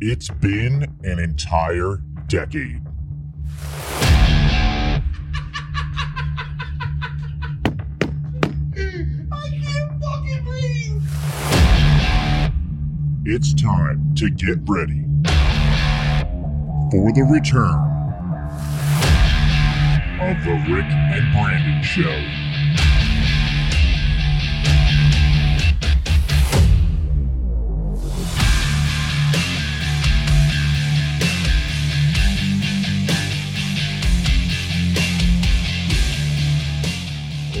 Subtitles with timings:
[0.00, 2.82] It's been an entire decade.
[3.86, 5.00] I
[9.62, 11.02] can't fucking breathe.
[13.24, 15.04] It's time to get ready
[16.90, 17.94] for the return
[20.20, 22.43] of the Rick and Brandon Show.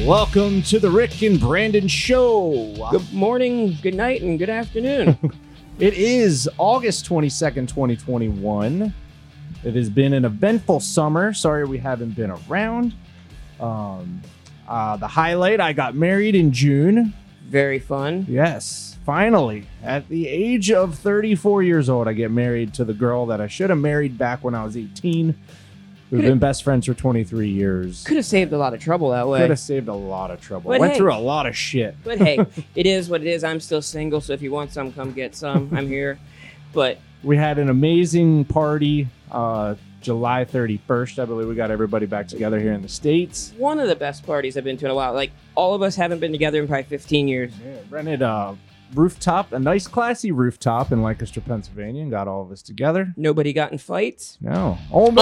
[0.04, 2.76] Welcome to the Rick and Brandon Show.
[2.90, 5.16] Good morning, good night, and good afternoon.
[5.78, 8.94] It is August 22nd, 2021.
[9.64, 11.32] It has been an eventful summer.
[11.32, 12.94] Sorry we haven't been around.
[13.58, 14.22] Um,
[14.68, 17.12] uh, the highlight I got married in June.
[17.48, 18.24] Very fun.
[18.28, 19.66] Yes, finally.
[19.82, 23.48] At the age of 34 years old, I get married to the girl that I
[23.48, 25.34] should have married back when I was 18.
[26.14, 28.04] We've been best friends for 23 years.
[28.04, 29.40] Could have saved a lot of trouble that way.
[29.40, 30.70] Could have saved a lot of trouble.
[30.70, 30.98] But Went hey.
[30.98, 31.96] through a lot of shit.
[32.04, 32.38] But hey,
[32.76, 33.42] it is what it is.
[33.42, 35.70] I'm still single, so if you want some, come get some.
[35.72, 36.18] I'm here.
[36.72, 41.18] But We had an amazing party uh, July 31st.
[41.18, 43.52] I believe we got everybody back together here in the States.
[43.56, 45.14] one of the best parties I've been to in a while.
[45.14, 47.52] Like all of us haven't been together in probably 15 years.
[47.64, 48.56] Yeah, rented a
[48.94, 53.12] rooftop, a nice, classy rooftop in Lancaster, Pennsylvania, and got all of us together.
[53.16, 54.38] Nobody got in fights.
[54.40, 55.16] No, almost.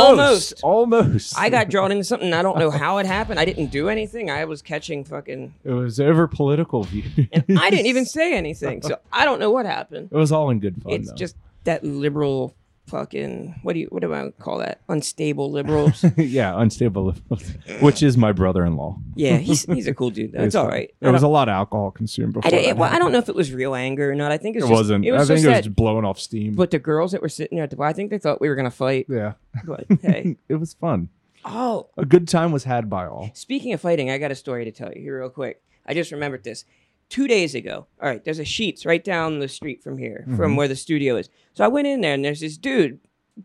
[0.62, 0.62] Almost.
[0.62, 1.38] Almost.
[1.38, 2.32] I got drawn into something.
[2.32, 3.38] I don't know how it happened.
[3.38, 4.30] I didn't do anything.
[4.30, 7.28] I was catching fucking, It was ever political views.
[7.32, 8.82] and I didn't even say anything.
[8.82, 10.08] So I don't know what happened.
[10.10, 10.92] It was all in good fun.
[10.92, 11.16] It's though.
[11.16, 12.54] just that liberal
[12.86, 14.80] fucking what do you what do I call that?
[14.88, 16.04] Unstable liberals.
[16.16, 17.42] yeah, unstable, liberals,
[17.80, 18.98] which is my brother-in-law.
[19.14, 20.32] yeah, he's he's a cool dude.
[20.32, 20.92] That's It's all right.
[21.00, 22.52] There was a lot of alcohol consumed before.
[22.54, 24.32] I, well, I don't know if it was real anger or not.
[24.32, 25.04] I think it It was just, wasn't.
[25.06, 25.64] It was I think just it was that.
[25.64, 26.54] just blowing off steam.
[26.54, 28.48] But the girls that were sitting there at the bar, I think they thought we
[28.48, 29.06] were gonna fight.
[29.08, 29.34] yeah,
[29.64, 31.08] But hey, it was fun.
[31.44, 33.30] oh, A good time was had by all.
[33.34, 35.60] speaking of fighting, I got a story to tell you here real quick.
[35.86, 36.64] I just remembered this.
[37.12, 40.36] Two days ago, all right, there's a Sheetz right down the street from here, from
[40.36, 40.56] mm-hmm.
[40.56, 41.28] where the studio is.
[41.52, 43.00] So I went in there and there's this dude,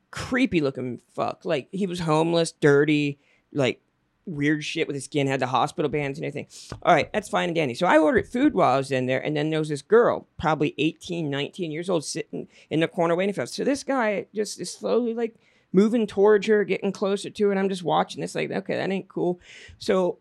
[0.10, 1.44] creepy looking fuck.
[1.44, 3.20] Like he was homeless, dirty,
[3.52, 3.82] like
[4.26, 6.48] weird shit with his skin, had the hospital bands and everything.
[6.82, 7.74] All right, that's fine and dandy.
[7.74, 10.30] So I ordered food while I was in there, and then there was this girl,
[10.40, 13.54] probably 18, 19 years old, sitting in the corner waiting for us.
[13.54, 15.36] So this guy just is slowly like
[15.74, 18.90] moving towards her, getting closer to her, and I'm just watching this like, okay, that
[18.90, 19.42] ain't cool.
[19.78, 20.20] So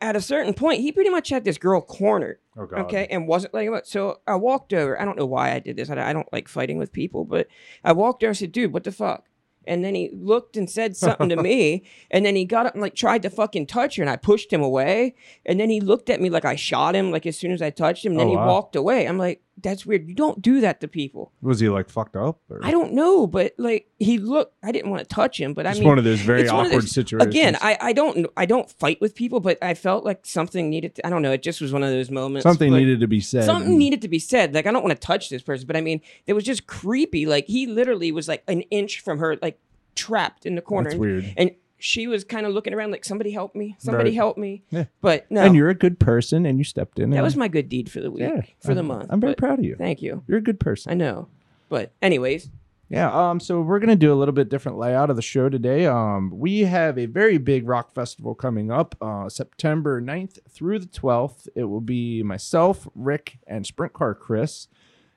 [0.00, 2.38] at a certain point, he pretty much had this girl cornered.
[2.56, 3.68] Oh Okay, and wasn't like?
[3.84, 5.00] So I walked over.
[5.00, 5.90] I don't know why I did this.
[5.90, 7.46] I, I don't like fighting with people, but
[7.84, 9.24] I walked over and said, "Dude, what the fuck?"
[9.66, 12.82] And then he looked and said something to me, and then he got up and
[12.82, 15.14] like tried to fucking touch her, and I pushed him away.
[15.44, 17.70] And then he looked at me like I shot him, like as soon as I
[17.70, 18.12] touched him.
[18.12, 18.46] And then Oh, he wow.
[18.46, 19.06] walked away.
[19.06, 20.08] I'm like, "That's weird.
[20.08, 22.40] You don't do that to people." Was he like fucked up?
[22.50, 22.60] Or?
[22.62, 24.54] I don't know, but like he looked.
[24.62, 26.52] I didn't want to touch him, but I It's mean, one of those very it's
[26.52, 27.34] one of awkward those- situations.
[27.34, 30.94] Again, I, I don't I don't fight with people, but I felt like something needed.
[30.96, 31.32] To, I don't know.
[31.32, 32.42] It just was one of those moments.
[32.42, 33.44] something needed to be said.
[33.44, 34.54] Something needed to be said.
[34.54, 37.26] Like I don't want to touch this person, but I mean, it was just creepy.
[37.26, 39.58] Like he literally was like an inch from her, like
[39.94, 40.90] trapped in the corner.
[40.90, 41.34] That's and, weird.
[41.36, 44.16] And she was kind of looking around like somebody help me, somebody Right.
[44.16, 44.62] help me.
[44.70, 44.84] Yeah.
[45.00, 47.10] But no, And you're a good person, and you stepped in.
[47.10, 49.06] that and- was my good deed for the week, yeah for the I'm- month.
[49.10, 49.76] I'm very But proud of you.
[49.76, 50.22] Thank you.
[50.26, 50.90] You're a good person.
[50.92, 51.28] I know.
[51.68, 52.50] But anyways,
[52.90, 53.10] Yeah.
[53.12, 53.38] Um.
[53.38, 55.84] So we're gonna do a little bit different layout of the show today.
[55.84, 56.32] Um.
[56.34, 61.48] We have a very big rock festival coming up, uh, September 9th through the 12th.
[61.54, 64.68] It will be myself, Rick, and Sprint Car Chris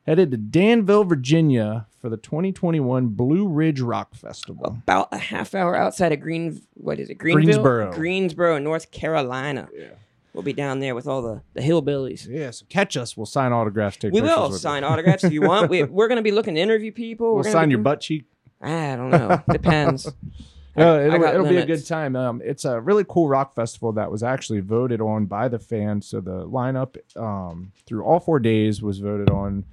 [0.06, 4.66] headed to Danville, Virginia for the 2021 Blue Ridge Rock Festival.
[4.84, 6.62] about a half hour outside of Green.
[6.76, 7.16] What is it?
[7.16, 7.94] Greenville, Greensboro.
[7.94, 9.70] Greensboro, North Carolina.
[9.76, 9.90] Yeah.
[10.34, 12.28] We'll be down there with all the the hillbillies.
[12.30, 12.52] Yeah.
[12.52, 13.18] So catch us.
[13.18, 13.98] We'll sign autographs.
[13.98, 14.92] Take We pictures will with sign us.
[14.92, 15.70] autographs if you want.
[15.70, 17.34] We, we're going to be looking to interview people.
[17.36, 18.26] We'll We're sign be your doing- butt cheek.
[18.62, 19.42] I don't know.
[19.52, 20.08] Depends.
[20.78, 22.16] I- No, I it'll, got it'll be a good time.
[22.16, 26.08] Um, it's a really cool rock festival that was actually voted on by the fans.
[26.08, 29.66] So the lineup um, through all four days was voted on,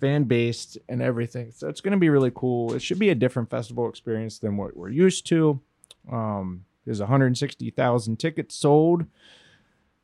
[0.00, 1.52] fan based and everything.
[1.52, 2.72] So it's going to be really cool.
[2.74, 5.60] It should be a different festival experience than what we're used to.
[6.10, 9.04] Um, there's 160,000 tickets sold.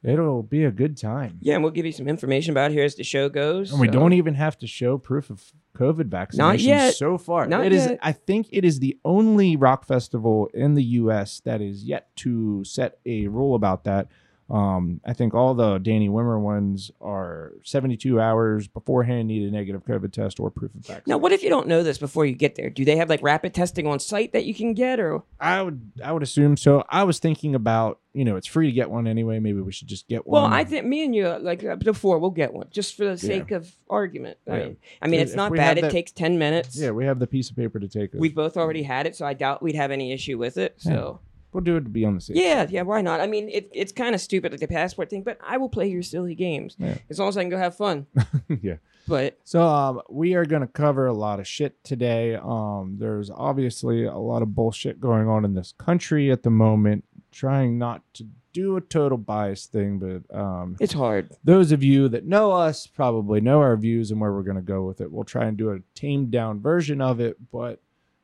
[0.04, 1.38] It'll be a good time.
[1.40, 3.72] Yeah, and we'll give you some information about it here as the show goes.
[3.72, 5.42] And we don't even have to show proof of
[5.76, 6.94] COVID vaccination Not yet.
[6.94, 7.46] so far.
[7.46, 7.86] Not It is.
[7.86, 7.98] yet.
[8.02, 11.40] I think it is the only rock festival in the U.S.
[11.40, 14.06] that is yet to set a rule about that.
[14.48, 19.84] Um, I think all the Danny Wimmer ones are 72 hours beforehand need a negative
[19.84, 21.02] COVID test or proof of vaccine.
[21.08, 22.70] Now, what if you don't know this before you get there?
[22.70, 25.90] Do they have like rapid testing on site that you can get, or I would
[26.04, 26.84] I would assume so.
[26.88, 29.40] I was thinking about you know it's free to get one anyway.
[29.40, 30.42] Maybe we should just get one.
[30.42, 30.52] well.
[30.52, 33.68] I think me and you like before we'll get one just for the sake of
[33.90, 34.38] argument.
[34.48, 34.64] I Yeah.
[34.64, 35.76] mean, I mean If it's not bad.
[35.76, 36.78] It that- takes ten minutes.
[36.78, 38.14] yeah we have the piece of paper to take.
[38.14, 38.20] it.
[38.20, 40.74] we both already had it, so I doubt we'd have any issue with it.
[40.78, 41.18] So.
[41.56, 42.36] We'll do it to be on the safe.
[42.36, 43.18] Yeah, yeah, why not?
[43.20, 45.88] I mean, it, it's kind of stupid like the passport thing, but I will play
[45.88, 46.98] your silly games Yeah.
[47.08, 48.06] as long as I can go have fun.
[48.62, 48.74] yeah.
[49.08, 52.34] But So um, we are going to cover a lot of shit today.
[52.34, 57.04] Um, there's obviously a lot of bullshit going on in this country at the moment.
[57.32, 61.30] Trying not to do a total bias thing, but um, it's hard.
[61.44, 64.62] those of you that know us probably know our views and where we're going to
[64.62, 65.10] go with it.
[65.12, 67.80] We'll try and do a tamed down version of it, but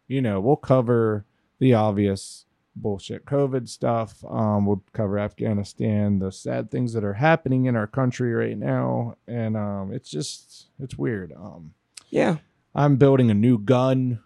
[0.09, 1.25] you know, we'll cover
[1.59, 4.25] the obvious bullshit COVID stuff.
[4.29, 9.17] Um, we'll cover Afghanistan, the sad things that are happening in our country right now,
[9.27, 11.33] and um, it's just it's weird.
[11.33, 11.75] Um,
[12.11, 12.37] Yeah.
[12.75, 14.21] I'm building a new gun.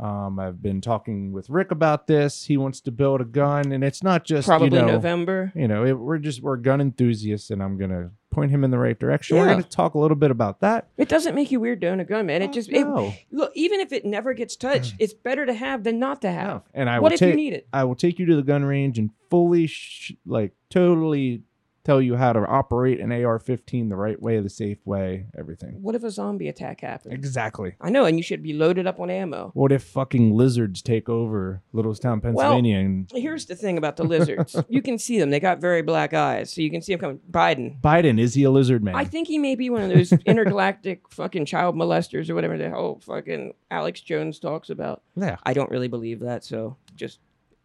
[0.00, 2.44] Um, I've been talking with Rick about this.
[2.44, 5.52] He wants to build a gun, and it's not just Probably you know, November.
[5.54, 8.78] you know, it, we're just we're gun enthusiasts, and I'm gonna point him in the
[8.78, 9.36] right direction.
[9.36, 10.88] We're gonna talk a little bit about that.
[10.96, 12.42] It doesn't make you weird to own a gun, man.
[12.42, 13.52] It oh, just it, no, look.
[13.54, 14.96] Even if it never gets touched, mm.
[15.00, 16.62] it's better to have than not to have.
[16.74, 17.68] and I what will if you take need it?
[17.72, 21.42] I will take you to the gun range and fully sh- like totally
[21.84, 25.82] tell you how to operate an AR-15 the right way, the safe way, everything.
[25.82, 27.14] What if a zombie attack happens?
[27.14, 27.74] Exactly.
[27.80, 29.50] I know, and you should be loaded up on ammo.
[29.54, 34.56] What if fucking lizards take over Littlestown, Pennsylvania, and Here's the thing about the lizards.
[34.68, 35.30] you can see them.
[35.30, 37.20] They got very black eyes, so you can see them coming.
[37.30, 37.80] Biden.
[37.80, 38.94] Biden is he a lizard man?
[38.94, 42.68] I think he may be one of those intergalactic fucking child molesters or whatever the
[42.68, 45.02] hell fucking Alex Jones talks about.
[45.16, 45.36] yeah.
[45.42, 47.18] I don't really believe that, so just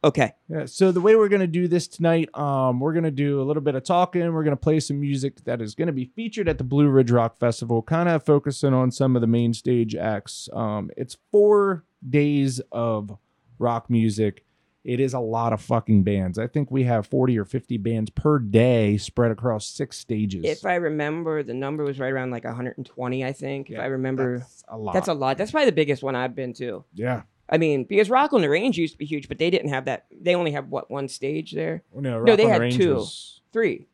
[0.03, 0.33] okay.
[0.49, 0.65] Yeah.
[0.65, 3.75] So the way we're gonna do this tonight, um, we're gonna do a little bit
[3.75, 4.31] of talking.
[4.33, 7.39] We're gonna play some music that is gonna be featured at the Blue Ridge Rock
[7.39, 10.49] Festival, kind of focusing on some of the main stage acts.
[10.53, 13.17] Um, it's four days of
[13.59, 14.43] rock music.
[14.83, 16.39] It is a lot of fucking bands.
[16.39, 20.45] I think we have 40 or 50 bands per day spread across six stages.
[20.45, 23.69] If I remember, the number was right around like 120, I think.
[23.69, 24.93] if I remember, that's a lot.
[24.93, 25.37] that's a lot.
[25.37, 26.85] That's probably the biggest one I've been to.
[26.93, 27.23] yeah.
[27.49, 29.85] I mean, because Rock on the Range used to be huge, but they didn't have
[29.85, 30.05] that.
[30.11, 31.83] They only have what one stage there?
[31.95, 32.95] No, No, they the had Range two.
[32.95, 33.87] was three,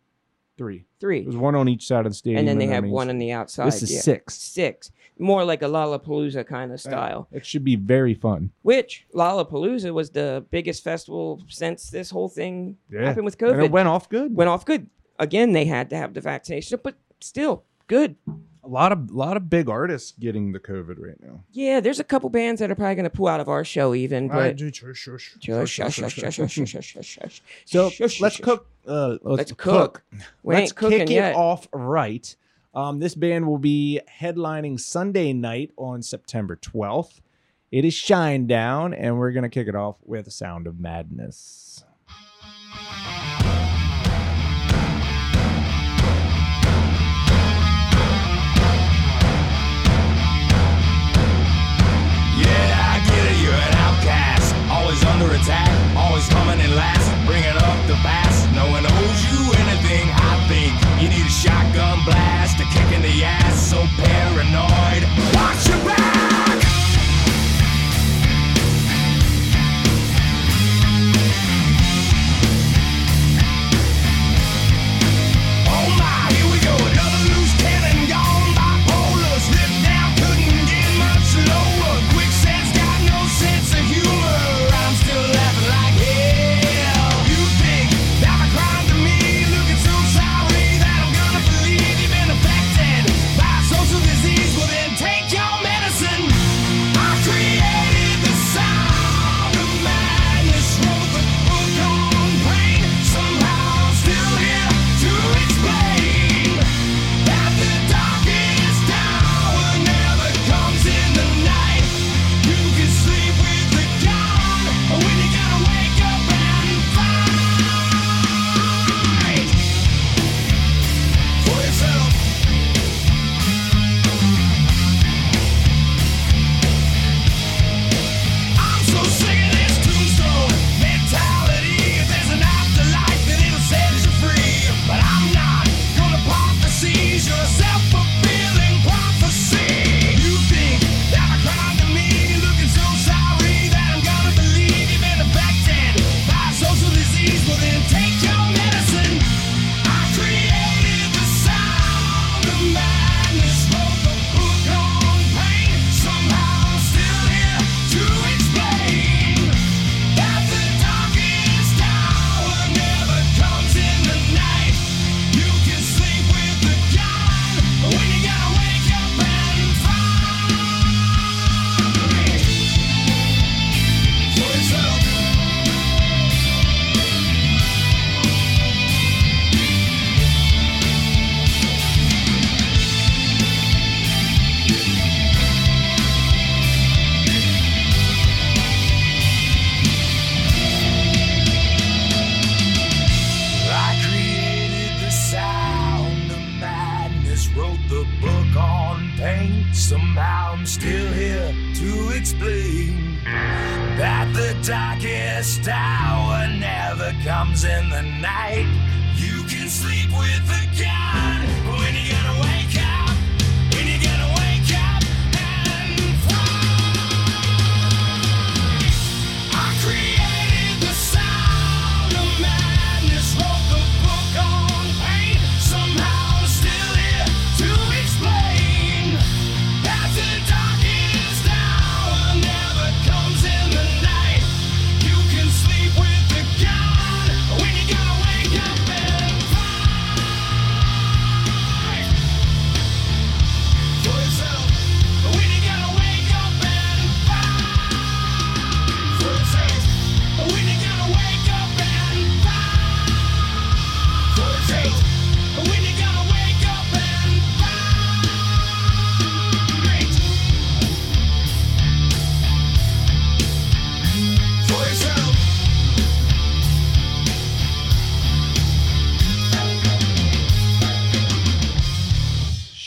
[0.57, 0.85] three.
[0.99, 3.09] three, There's one on each side of the stadium, and then they I have one
[3.09, 3.67] on the outside.
[3.67, 4.01] This is yeah.
[4.01, 4.33] six.
[4.35, 7.27] Six, more like a Lollapalooza kind of style.
[7.31, 8.49] It should be very fun.
[8.63, 13.05] Which Lollapalooza was the biggest festival since this whole thing Yeah.
[13.05, 13.65] happened with And COVID.
[13.65, 14.35] it went off good.
[14.35, 14.89] went off good.
[15.19, 18.15] Again, they had to have the vaccination, but still good
[18.63, 21.43] a lot of a lot of big artists getting the COVID right now.
[21.51, 23.93] Yeah, there's a couple bands that are probably going to pull out of our show
[23.93, 24.27] even.
[24.27, 24.57] But
[27.65, 28.67] so let's cook.
[29.23, 30.03] Let's, cook.
[30.43, 32.35] let's kick it off right.
[32.73, 37.19] Um, this band will be headlining Sunday night on September 12th.
[37.71, 41.83] It is Shinedown, and we're going to kick it off with Sound of Madness.
[55.23, 57.09] Under attack, always coming in last.
[57.25, 58.51] Bringing up the past.
[58.53, 60.73] No one owes you anything, I think.
[61.01, 63.69] You need a shotgun blast, a kick in the ass.
[63.69, 65.03] So paranoid.
[65.35, 66.02] Watch your back!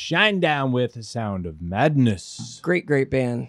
[0.06, 2.60] Shinedown with the sound of madness.
[2.62, 3.48] Great, great band.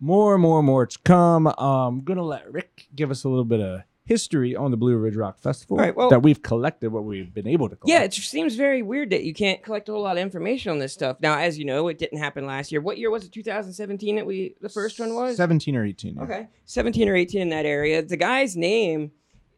[0.00, 1.46] More and more more to come.
[1.58, 5.16] I'm gonna let Rick give us a little bit of history on the Blue Ridge
[5.16, 7.90] Rock Festival Right, well- that we've collected, what we've been able to collect.
[7.90, 10.78] Yeah, it seems very weird that you can't collect a whole lot of information on
[10.78, 11.18] this stuff.
[11.20, 12.80] Now, as you know, it didn't happen last year.
[12.80, 13.32] What year was it?
[13.32, 15.36] 2017 that we the first one was.
[15.36, 16.14] 17 or 18.
[16.14, 16.22] yeah.
[16.22, 18.00] Okay, 17 or 18 in that area.
[18.00, 19.10] The guy's name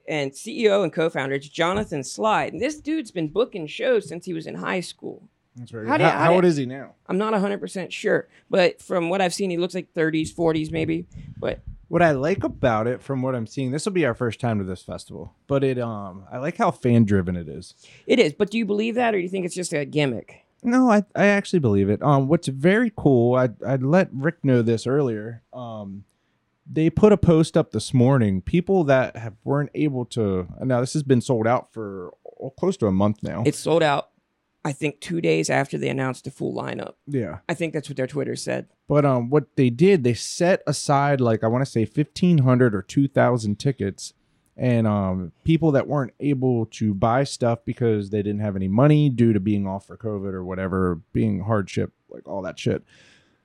[0.09, 4.33] and CEO and co-founder is Jonathan Slide, and this dude's been booking shows since he
[4.33, 5.29] was in high school.
[5.57, 6.95] That's very How How, how old is he now?
[7.07, 11.07] I'm not 100% sure, but from what I've seen, he looks like 30s, 40s maybe.
[11.39, 14.39] But What I like about it, from what I'm seeing, this will be our first
[14.41, 17.75] time to this festival, but it um I like how fan driven it is.
[18.07, 18.33] it is.
[18.33, 20.45] But do you believe that, or do you think it's just a gimmick?
[20.63, 22.03] No, I, I actually believe it.
[22.03, 25.43] Um, what's very cool, I I let Rick know this earlier.
[25.53, 26.05] Um,
[26.73, 28.43] they put a post up this morning.
[28.43, 30.47] People that have weren't able to.
[30.63, 32.13] Now this has been sold out for
[32.59, 33.43] close to a month now.
[33.45, 34.10] It's sold out.
[34.65, 36.95] I think two days after they announced the full lineup.
[37.07, 38.69] yeah, I think that's what their Twitter said.
[38.89, 42.75] but um, what they did, they set aside like I want to say fifteen hundred
[42.75, 44.13] or two thousand tickets,
[44.57, 49.09] and um, people that weren't able to buy stuff because they didn't have any money
[49.09, 52.85] due to being off for COVID or whatever, being hardship, like all that shit.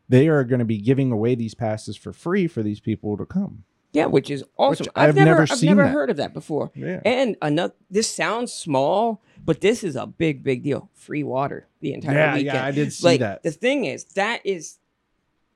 [0.09, 3.25] They are going to be giving away these passes for free for these people to
[3.25, 3.63] come.
[3.91, 4.87] Yeah, which is awesome.
[4.93, 5.91] I've I've, never, never I've never that.
[5.91, 6.69] heard of that before.
[6.75, 6.99] Yeah.
[7.05, 10.89] And another, this sounds small, but this is a big, big deal.
[10.93, 12.65] Free water the entire Yeah, yeah.
[12.65, 13.43] I did see like, that.
[13.43, 14.79] The thing is, that is,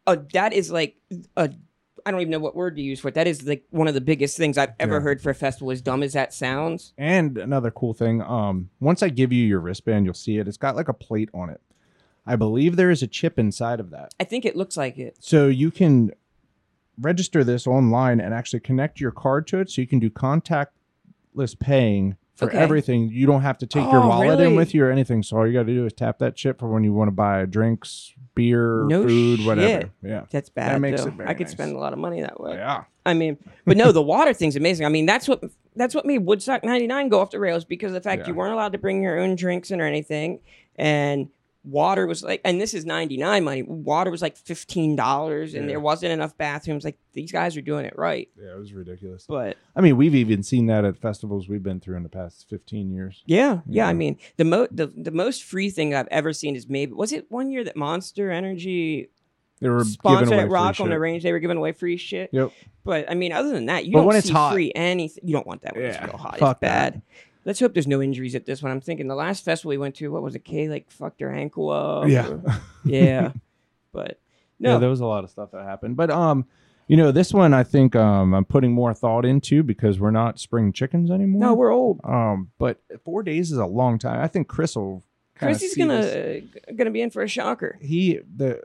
[0.07, 0.95] a that is like
[1.35, 1.49] a.
[2.05, 3.15] I don't even know what word to use for it.
[3.15, 5.01] That is like one of the biggest things I've ever Yeah.
[5.01, 5.69] heard for a festival.
[5.69, 9.59] As dumb as that sounds, And another cool thing, um, once I give you your
[9.59, 10.47] wristband, you'll see it.
[10.47, 11.59] It's got like a plate on it.
[12.25, 14.13] I believe there is a chip inside of that.
[14.19, 15.17] I think it looks like it.
[15.19, 16.11] So you can
[16.99, 21.59] register this online and actually connect your card to it so you can do contactless
[21.59, 22.57] paying for Okay.
[22.57, 23.09] everything.
[23.09, 25.21] You don't have to take your Oh, wallet in with you or anything.
[25.23, 27.11] So all you got to do is tap that chip for when you want to
[27.11, 29.89] buy drinks, beer, No food, whatever.
[30.01, 30.23] Yeah.
[30.31, 30.79] That's bad.
[30.81, 31.09] makes though.
[31.09, 31.51] it very I could nice.
[31.51, 32.53] spend a lot of money that way.
[32.53, 32.83] Yeah.
[33.05, 34.85] I mean, but no, the water thing's amazing.
[34.85, 35.43] I mean, that's what
[35.75, 38.27] that's what made Woodstock '99 go off the rails because of the fact Yeah.
[38.29, 40.39] you weren't allowed to bring your own drinks in or anything,
[40.75, 41.29] and
[41.63, 43.63] water was like, and this is '99 money.
[43.63, 45.69] Water was like fifteen dollars, and Yeah.
[45.69, 46.83] there wasn't enough bathrooms.
[46.85, 49.25] Like these guys are doing it right, Yeah, it was ridiculous.
[49.27, 52.47] but I mean, we've even seen that at festivals we've been through in the past
[52.49, 53.23] 15 years.
[53.25, 53.87] yeah, yeah.
[53.87, 57.11] I mean, the mo the, the most free thing I've ever seen is maybe was
[57.11, 59.09] it one year that Monster Energy
[59.59, 60.97] They were sponsored at Rock on the.
[60.99, 61.21] Range.
[61.21, 62.29] They were giving away free shit.
[62.31, 62.51] Yep.
[62.85, 65.21] But I mean, other than that, you But don't when it's see hot- free anything.
[65.27, 66.39] You don't want that when it's Yeah, real hot.
[66.39, 66.93] fuck it's bad.
[66.93, 67.01] that.
[67.49, 68.71] Let's hope there's no injuries at this one.
[68.71, 70.45] I'm thinking the last festival we went to, what was it?
[70.45, 72.07] Kay like fucked her ankle up.
[72.07, 72.27] Yeah.
[72.27, 72.43] or-
[72.85, 73.31] yeah.
[73.91, 74.19] But
[74.59, 75.97] no, Yeah, there was a lot of stuff that happened.
[75.97, 76.45] But um,
[76.87, 80.39] you know, this one I think um I'm putting more thought into because we're not
[80.39, 81.41] spring chickens anymore.
[81.41, 81.99] no, we're old.
[82.03, 84.21] um, but four days is a long time.
[84.21, 85.03] I think Chris will
[85.35, 86.43] Chrissy's see gonna this.
[86.67, 87.79] uh, gonna be in for a shocker.
[87.81, 88.61] he the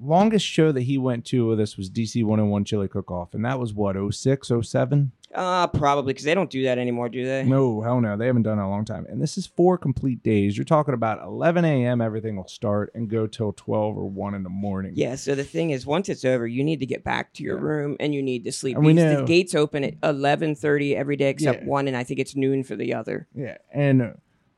[0.00, 3.44] longest show that he went to with us was DC 101 Chili Cook Off, and
[3.44, 5.12] that was what 06, 07?
[5.34, 7.42] Uh, probably because they don't do that anymore, do they?
[7.44, 9.04] No, hell no, they haven't done it in a long time.
[9.08, 10.56] And this is four complete days.
[10.56, 12.00] You're talking about 11 a.m.
[12.00, 14.92] Everything will start and go till 12 or 1 in the morning.
[14.94, 15.16] Yeah.
[15.16, 17.64] So the thing is, once it's over, you need to get back to your Yeah.
[17.64, 18.76] room and you need to sleep.
[18.78, 21.68] And because know- the gates open at eleven thirty every day except Yeah.
[21.68, 23.26] one, and I think it's noon for the other.
[23.34, 24.14] Yeah, and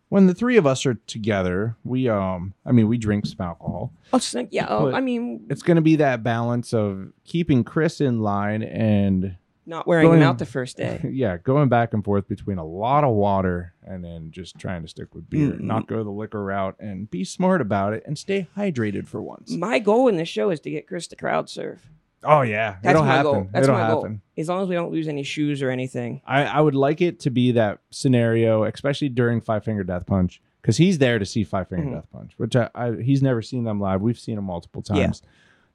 [0.09, 3.93] when the three of us are together, we um, I mean, we drink some alcohol.
[4.13, 4.67] Oh, so, yeah.
[4.69, 9.37] Oh, I mean, It's going to be that balance of keeping Chris in line and
[9.67, 10.99] not wearing going- them out the first day.
[11.13, 14.89] yeah, going back and forth between a lot of water and then just trying to
[14.89, 15.61] stick with beer, Mm.
[15.61, 19.51] not go the liquor route, and be smart about it and stay hydrated for once.
[19.53, 21.91] My goal in this show is to get Chris to crowd surf.
[22.25, 23.33] Oh yeah, That's it'll my happen.
[23.33, 23.49] goal.
[23.53, 24.03] That's it'll my happen.
[24.15, 24.21] goal.
[24.37, 26.21] As long as we don't lose any shoes or anything.
[26.27, 30.41] I, I would like it to be that scenario, especially during Five Finger Death Punch,
[30.61, 31.95] because he's there to see Five Finger Mhm.
[31.95, 34.01] Death Punch, which I, I he's never seen them live.
[34.01, 35.05] We've seen them multiple Yeah.
[35.07, 35.23] times.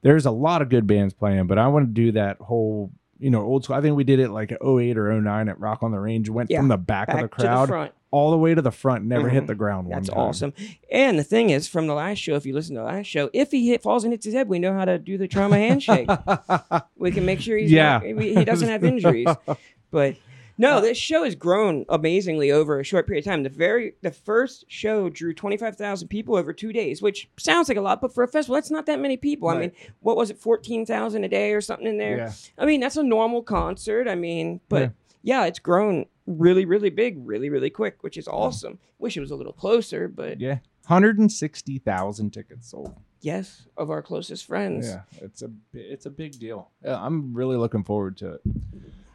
[0.01, 2.91] There's a lot of good bands playing, but I want to do that whole,
[3.23, 3.75] you know, old school.
[3.75, 6.29] I think we did it like 08 or 09 at Rock on the Range.
[6.29, 7.91] Went Yeah, from the back, Back of the the crowd front.
[8.11, 9.47] all the way to the front, never hit Mhm.
[9.47, 10.17] the ground one That's time.
[10.19, 10.53] awesome.
[10.91, 13.29] And the thing is, from the last show, if you listen to the last show,
[13.33, 15.57] if he hit, falls and hits his head, we know how to do the trauma
[15.57, 16.09] handshake.
[16.97, 18.01] we can make sure he's Yeah.
[18.03, 19.27] not, he doesn't have injuries.
[19.91, 20.15] But
[20.57, 23.43] no, uh, this show has grown amazingly over a short period of time.
[23.43, 27.67] The very the first show drew twenty five thousand people over two days, which sounds
[27.69, 29.49] like a lot, but for a festival, that's not that many people.
[29.49, 32.17] I mean, what was it, fourteen thousand a day or something in there?
[32.17, 32.31] Yeah.
[32.57, 34.07] I mean, that's a normal concert.
[34.07, 34.91] I mean, but
[35.23, 38.79] yeah, it's grown really, really big, really, really quick, which is awesome.
[38.99, 42.93] Wish it was a little closer, but Yeah, 160,000 tickets sold.
[43.21, 44.87] yes, of our closest friends.
[44.87, 46.69] Yeah, it's a it's a big deal.
[46.83, 48.41] Yeah, I'm really looking forward to it.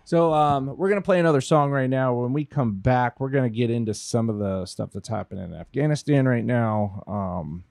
[0.08, 2.14] So um, we're gonna play another song right now.
[2.14, 5.52] When we come back, we're gonna get into some of the stuff that's happening in
[5.52, 7.04] Afghanistan right now.
[7.06, 7.64] Um,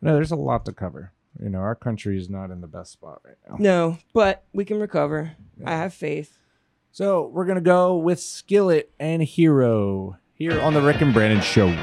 [0.00, 1.10] you know, there's a lot to cover.
[1.42, 3.56] You know, our country is not in the best spot right now.
[3.58, 5.32] No, but we can recover.
[5.64, 6.38] I have faith.
[6.92, 11.74] So we're gonna go with Skillet and Hero here on the Rick and Brandon Show.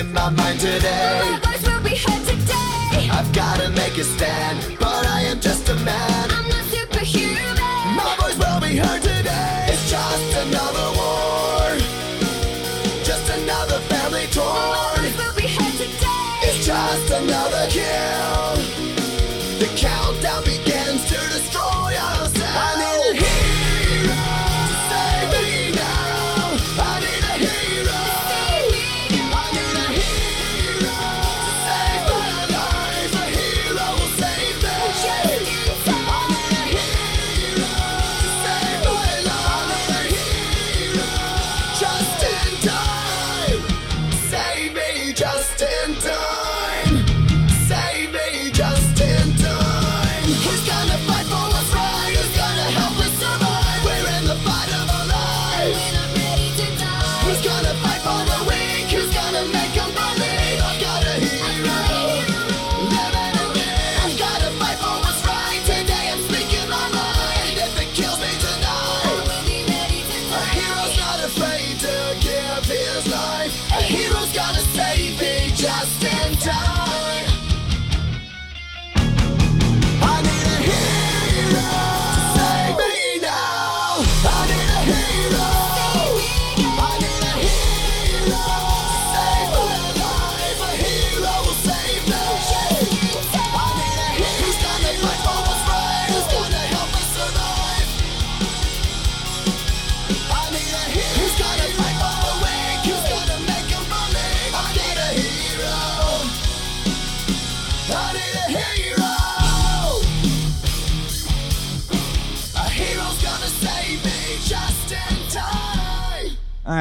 [0.00, 1.20] Speaking my mind today.
[1.20, 3.10] My voice will be heard today.
[3.10, 6.19] I've gotta make a stand, but I am just a man.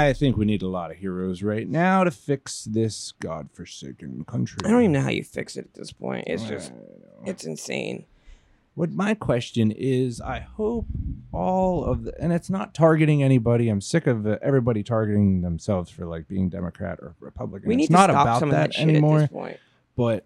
[0.08, 4.60] I think we need a lot of heroes right now to fix this godforsaken country.
[4.66, 6.26] I don't even know how you fix it at this point.
[6.28, 6.72] It's just,
[7.26, 8.06] it's insane.
[8.76, 10.86] What my question is, I hope
[11.34, 13.68] all of the, and it's not targeting anybody.
[13.68, 17.68] I'm sick of uh, everybody targeting themselves for like being Democrat or Republican.
[17.68, 19.18] We need it's to not stop about some that, of that shit anymore.
[19.18, 19.58] at this point.
[19.98, 20.26] But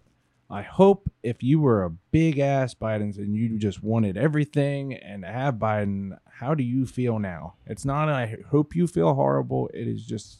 [0.50, 5.22] I hope if you were a big ass Biden's and you just wanted everything and
[5.22, 7.54] to have Biden, how do you feel now?
[7.66, 9.70] It's not, I hope you feel horrible.
[9.72, 10.38] It is just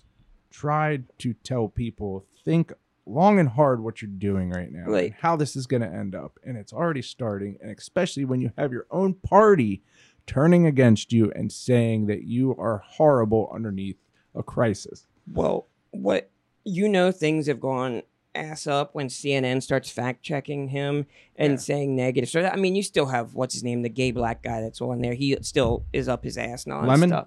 [0.51, 2.73] try to tell people, think
[3.07, 6.15] long and hard what you're doing right now, and how this is going to end
[6.15, 6.39] up.
[6.45, 7.59] And it's already starting.
[7.61, 9.83] And especially when you have your own party
[10.27, 13.99] turning against you and saying that you are horrible underneath
[14.35, 15.07] a crisis.
[15.33, 16.31] Well, what
[16.65, 18.03] you know, things have gone
[18.35, 21.57] ass up when CNN starts fact checking him and Yeah.
[21.59, 22.29] saying negative.
[22.29, 25.01] So I mean, you still have what's his name, the gay black guy that's on
[25.01, 25.15] there.
[25.15, 26.87] He still is up his ass nonstop.
[26.89, 27.25] Lemon?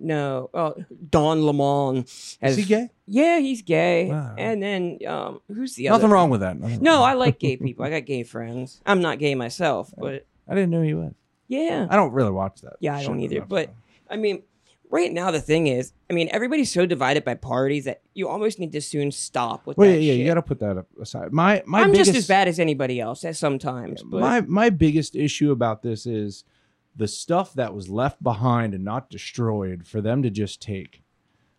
[0.00, 0.74] No, oh,
[1.10, 2.04] Don Lemon.
[2.40, 2.90] Is he gay?
[3.06, 4.08] Yeah, he's gay.
[4.10, 4.34] Wow.
[4.38, 5.98] And then um, who's the other?
[5.98, 6.56] Nothing wrong with that.
[6.58, 7.02] Nothing No.
[7.02, 7.84] I like gay people.
[7.84, 8.80] I got gay friends.
[8.86, 11.12] I'm not gay myself, but I didn't know he was.
[11.48, 11.86] yeah.
[11.90, 12.74] I don't really watch that.
[12.80, 13.40] Yeah, I don't either.
[13.40, 13.72] But so.
[14.10, 14.42] I mean,
[14.90, 18.58] right now the thing is, I mean, everybody's so divided by parties that you almost
[18.58, 20.20] need to soon stop with well, that yeah, yeah, shit.
[20.20, 21.32] you got to put that aside.
[21.32, 24.70] My my I'm biggest, just as bad as anybody else at sometimes, but my my
[24.70, 26.44] biggest issue about this is
[26.96, 31.02] the stuff that was left behind and not destroyed for them to just take.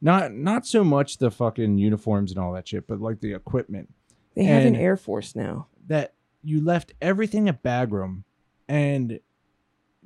[0.01, 3.89] Not not so much the fucking uniforms and all that shit, but like the equipment
[4.35, 5.67] they have an air force now.
[5.87, 8.23] that you left everything at Bagram,
[8.67, 9.19] and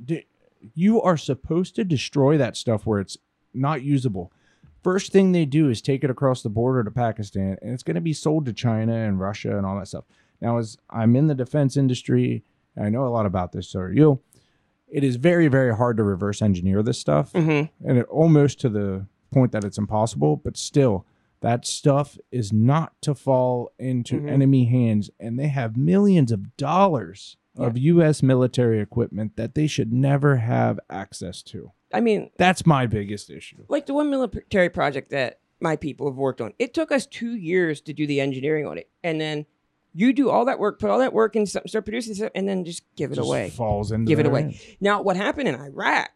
[0.03, 0.25] d-
[0.73, 3.17] you are supposed to destroy that stuff where it's
[3.53, 4.31] not usable.
[4.83, 7.95] First thing they do is take it across the border to Pakistan, and it's going
[7.95, 10.03] to be sold to China and Russia and all that stuff.
[10.41, 12.43] Now, as I'm in the defense industry,
[12.77, 14.19] I know a lot about this, so are you.
[14.89, 17.69] It is very, very hard to reverse engineer this stuff, Mhm.
[17.85, 20.35] and it almost to the point that it's impossible.
[20.35, 21.05] But still,
[21.41, 24.29] that stuff is not to fall into Mhm.
[24.29, 28.23] enemy hands, and they have millions of dollars of U.S.
[28.23, 31.71] military equipment that they should never have access to.
[31.93, 33.65] I mean, That's my biggest issue.
[33.69, 36.53] like the one military project that my people have worked on.
[36.59, 39.45] It took us two years to do the engineering on it, and then
[39.93, 42.47] you do all that work, put all that work in, something, start producing stuff, and
[42.49, 43.51] then just give it Just away.
[43.51, 44.41] falls into give it away.
[44.41, 44.61] hands.
[44.81, 46.09] Now, what happened in Iraq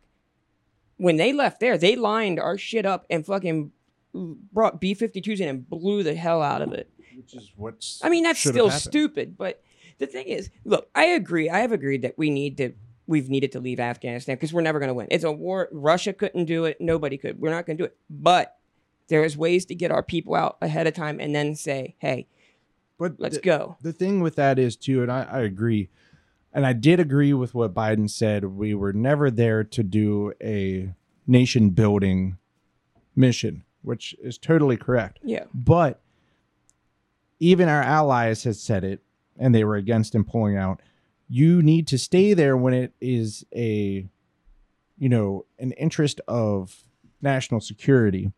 [0.98, 1.78] when they left there?
[1.78, 3.72] They lined our shit up and fucking
[4.14, 6.90] brought B 52s in and blew the hell out of it.
[7.16, 9.38] Which is what's I mean, that's still stupid.
[9.38, 9.62] But
[10.00, 11.50] the thing is, look, I agree.
[11.50, 12.74] I have agreed that we need to.
[13.08, 15.08] We've needed to leave Afghanistan because we're never going to win.
[15.10, 15.70] It's a war.
[15.72, 16.82] Russia couldn't do it.
[16.82, 17.40] Nobody could.
[17.40, 17.96] We're not going to do it.
[18.10, 18.58] But
[19.08, 22.28] there's ways to get our people out ahead of time and then say, "Hey,
[22.98, 25.90] But let's the, go." the thing with that is too, and I, I agree,
[26.54, 28.44] and I did agree with what Biden said.
[28.44, 30.94] We were never there to do a
[31.26, 32.38] nation building
[33.16, 35.20] mission, which is totally correct.
[35.24, 35.46] Yeah.
[35.54, 36.02] But
[37.40, 39.02] even our allies has said it,
[39.40, 40.82] and they were against him pulling out.
[41.30, 44.08] You need to stay there when it is a,
[44.98, 46.84] you know, an interest of
[47.22, 48.32] national security,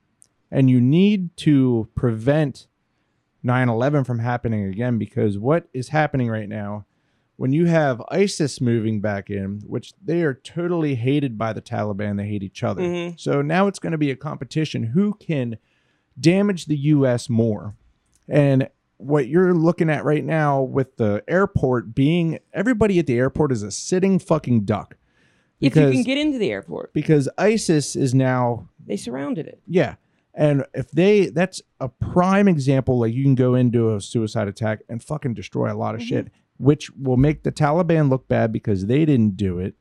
[0.51, 2.67] and you need to prevent
[3.43, 6.85] 9/11 from happening again because what is happening right now
[7.39, 12.17] when you have ISIS moving back in, which they are totally hated by the Taliban,
[12.17, 12.81] they hate each other.
[12.81, 13.17] Mhm.
[13.17, 15.55] So now it's going to be a competition who can
[16.19, 17.77] damage the US more.
[18.27, 18.67] And
[18.99, 23.63] what you're looking at right now with the airport being everybody at the airport is
[23.63, 24.97] a sitting fucking duck.
[25.61, 29.61] If you can get into the airport, because ISIS is now they surrounded it.
[29.65, 29.95] yeah.
[30.33, 32.99] And if they, that's a prime example.
[32.99, 36.07] Like you can go into a suicide attack and fucking destroy a lot of mm-hmm.
[36.07, 39.75] shit, which will make the Taliban look bad because they didn't do it.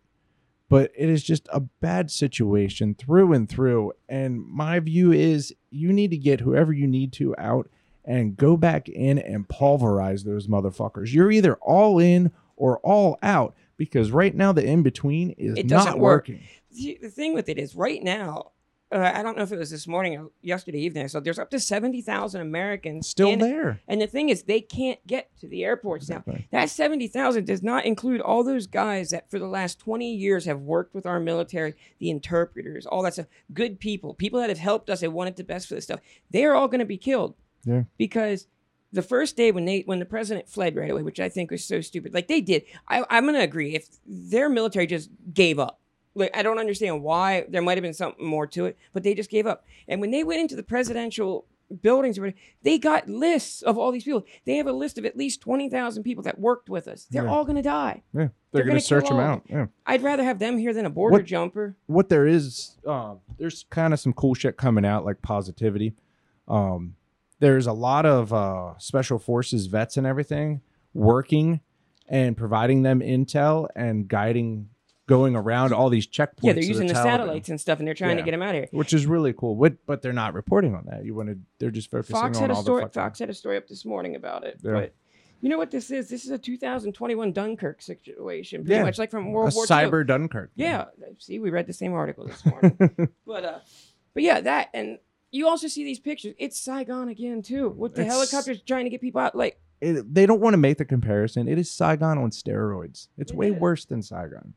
[0.68, 3.92] But it is just a bad situation through and through.
[4.09, 7.68] And my view is you need to get whoever you need to out
[8.09, 11.12] and go back in and pulverize those motherfuckers.
[11.12, 15.66] You're either all in or all out because right now the in between is It
[15.66, 16.27] not work.
[16.29, 16.40] working.
[16.73, 18.53] the thing with it is right now
[18.90, 21.51] uh, i don't know if it was this morning or yesterday evening so there's up
[21.51, 23.81] to 70000 americans Still in- there.
[23.87, 26.49] and the thing is they can't get to the airports now Exactly.
[26.51, 30.61] that 70000 does not include all those guys that for the last 20 years have
[30.61, 34.88] worked with our military the interpreters all that stuff good people people that have helped
[34.88, 37.35] us and wanted the best for this stuff they're all going to be killed
[37.68, 37.83] Yeah.
[37.98, 38.46] because
[38.92, 41.64] the first day when they when the president fled right away, which I think was
[41.64, 43.74] so stupid, like they did, I, I'm gonna agree.
[43.74, 45.81] If their military just gave up,
[46.14, 47.44] like I don't understand why.
[47.48, 49.64] There might have been something more to it, but they just gave up.
[49.87, 51.46] And when they went into the presidential
[51.83, 52.18] buildings.
[52.62, 54.24] They got lists of all these people.
[54.46, 57.07] They have a list of at least twenty thousand people that worked with us.
[57.11, 57.31] They're Yeah.
[57.31, 58.04] all gonna die.
[58.14, 59.42] Yeah, they're, They're gonna, gonna search them out.
[59.50, 59.66] Yeah.
[59.85, 61.76] I'd rather have them here than a border What- jumper.
[61.85, 65.92] what there is um there's kind of some cool shit coming out like positivity
[66.48, 66.94] um
[67.40, 70.61] there's a lot of uh special forces vets and everything
[70.94, 71.61] working
[72.09, 74.68] and providing them intel and guiding
[75.07, 77.94] going around all these checkpoints Yeah, they're using the, Taliban, satellites and stuff, and they're
[77.94, 78.16] trying Yeah.
[78.16, 78.68] to get them out of here.
[78.72, 81.70] which is really cool what but they're not reporting on that you want to they're
[81.70, 82.85] just focusing Fox on had a story.
[82.85, 84.59] the Fox had a story up this morning about it.
[84.62, 84.72] Yeah.
[84.72, 84.94] But
[85.40, 86.09] you know what this is?
[86.09, 88.83] This is a 2021 Dunkirk situation, pretty Yeah.
[88.83, 89.68] much like from a World War II.
[89.68, 90.87] cyber dunkirk Yeah.
[91.18, 92.77] See, we read the same article this morning.
[93.27, 93.59] but uh,
[94.14, 94.98] but yeah, that and
[95.30, 96.34] you also see these pictures.
[96.38, 99.34] It's Saigon again too, with the It's- helicopters trying to get people out.
[99.34, 103.32] Like it, they don't want to make the comparison it is saigon on steroids it's
[103.32, 104.54] way worse than saigon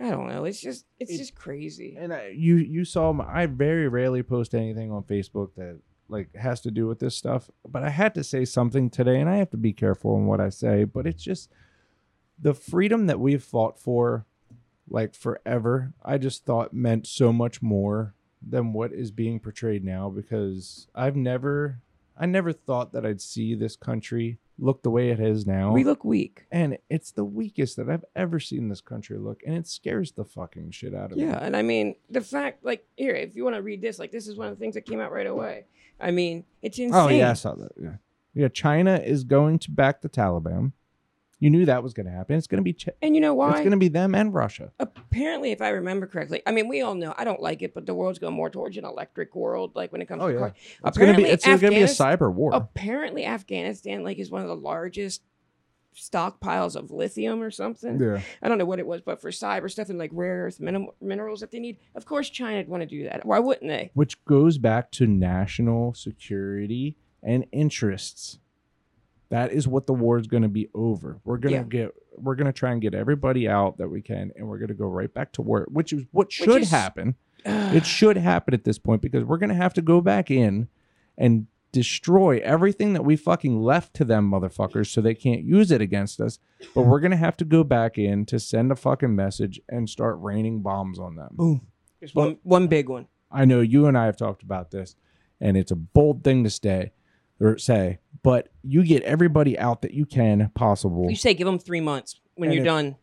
[0.00, 0.44] I don't know.
[0.46, 1.96] It's just it's It- just crazy.
[1.98, 6.34] and I, you you saw my, I very rarely post anything on Facebook that like
[6.34, 9.36] has to do with this stuff, but I had to say something today, and I
[9.36, 10.82] have to be careful in what I say.
[10.84, 11.50] But it's just
[12.40, 14.26] the freedom that we've fought for,
[14.88, 15.92] like forever.
[16.04, 18.14] I just thought meant so much more
[18.48, 21.80] than what is being portrayed now because I've never,
[22.16, 25.72] I never thought that I'd see this country look the way it is now.
[25.72, 26.46] We look weak.
[26.52, 30.24] and it's the weakest that I've ever seen this country look, and it scares the
[30.24, 31.24] fucking shit out of me.
[31.24, 34.12] Yeah, and I mean the fact, like here, if you want to read this, like
[34.12, 35.64] this is one of the things that came out right away.
[36.00, 37.00] I mean, it's insane.
[37.00, 37.72] Oh yeah, I saw that.
[37.80, 37.96] Yeah,
[38.34, 38.48] yeah.
[38.48, 40.72] China is going to back the Taliban.
[41.44, 42.36] You knew that was going to happen.
[42.36, 42.72] It's going to be.
[42.72, 43.50] Ch- And you know why?
[43.50, 44.72] It's going to be them and Russia.
[44.80, 47.84] apparently, if I remember correctly, I mean, we all know I don't like it, but
[47.84, 50.50] the world's going more towards an electric world, like when it comes Oh, to yeah.
[50.86, 51.28] It's going to be.
[51.28, 52.52] It's going to be a cyber war.
[52.54, 55.20] Apparently, Afghanistan like is one of the largest
[55.94, 58.00] stockpiles of lithium or something.
[58.00, 58.20] yeah.
[58.42, 60.88] I don't know what it was, but for cyber stuff and like rare earth minim-
[61.00, 63.24] minerals that they need, of course, China would want to do that.
[63.24, 63.90] Why wouldn't they?
[63.94, 68.38] Which goes back to national security and interests.
[69.34, 71.18] That is what the war is going to be over.
[71.24, 71.84] We're going to Yeah.
[71.86, 71.94] get.
[72.16, 74.74] We're going to try and get everybody out that we can, and we're going to
[74.74, 77.16] go right back to war, which is what Which should is- happen.
[77.44, 80.68] it should happen at this point because we're going to have to go back in
[81.18, 85.80] and destroy everything that we fucking left to them motherfuckers so they can't use it
[85.80, 86.38] against us
[86.72, 89.90] but we're going to have to go back in to send a fucking message and
[89.90, 91.60] start raining bombs on them boom
[92.00, 93.08] Just one, one big one.
[93.32, 94.94] i know you and i have talked about this
[95.40, 96.92] and it's a bold thing to stay
[97.44, 101.58] or say but you get everybody out that you can possible You say give them
[101.58, 102.20] three months.
[102.36, 102.96] When And you're it- done,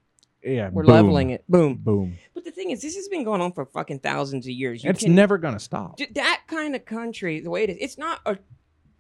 [0.44, 1.44] yeah we're boom, leveling it.
[1.48, 1.76] Boom.
[1.76, 4.84] boom But the thing is, this has been going on for fucking thousands of years.
[4.84, 7.70] You it's can- never going to stop D- that kind of country, the way it
[7.70, 8.38] is, it's not a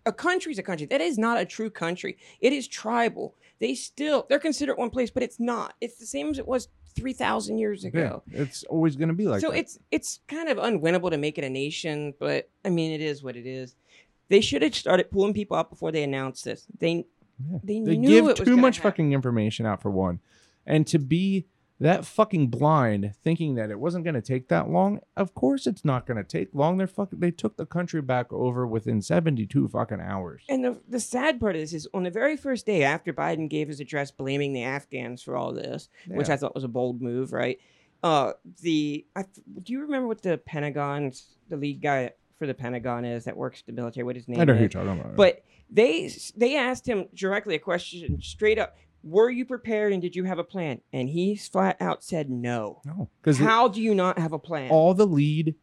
[0.05, 0.87] a country's a country.
[0.87, 2.17] That is not a true country.
[2.39, 3.35] It is tribal.
[3.59, 5.75] They still they're considered one place, but it's not.
[5.79, 8.23] It's the same as it was three thousand years yeah, ago.
[8.31, 9.47] it's always going to be like that.
[9.47, 9.59] so that.
[9.59, 13.21] it's it's kind of unwinnable to make it a nation, but I mean it is
[13.23, 13.75] what it is.
[14.31, 16.65] They should have started pulling people out before they announced this.
[16.79, 17.05] They
[17.51, 17.57] Yeah.
[17.63, 18.91] they, They knew give it was too much happen.
[18.91, 20.19] fucking information out for one.
[20.65, 21.47] And to be
[21.79, 25.83] that fucking blind thinking that it wasn't going to take that long, of course it's
[25.83, 26.77] not going to take long.
[26.77, 30.43] They're fucking they took the country back over within 72 fucking hours.
[30.47, 33.67] And the, the sad part is, is on the very first day after Biden gave
[33.67, 37.33] his address blaming the Afghans for all this, which I thought was a bold move,
[37.33, 37.57] right?
[38.03, 39.23] Uh, the I,
[39.63, 42.11] do you remember what the Pentagon's the lead guy
[42.41, 44.03] for the Pentagon is that works the military?
[44.03, 45.15] What his name I know who you're talking about.
[45.15, 50.15] But they they asked him directly a question straight up: Were you prepared and did
[50.15, 50.81] you have a plan?
[50.91, 52.81] And he flat out said no.
[52.83, 54.71] no, cuz How do you not have a plan?
[54.71, 55.53] all the lead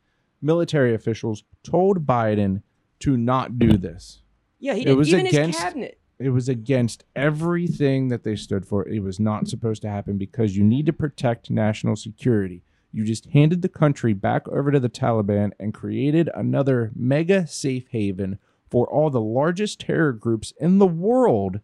[0.40, 2.62] military officials told Biden
[3.00, 4.22] to not do this.
[4.60, 4.96] yeah, he it did.
[4.96, 5.98] was Even against- his cabinet.
[6.20, 8.88] It was against everything that they stood for.
[8.88, 12.62] It was not supposed to happen because you need to protect national security.
[12.92, 17.86] You just handed the country back over to the Taliban and created another mega safe
[17.90, 18.38] haven
[18.70, 21.60] for all the largest terror groups in the world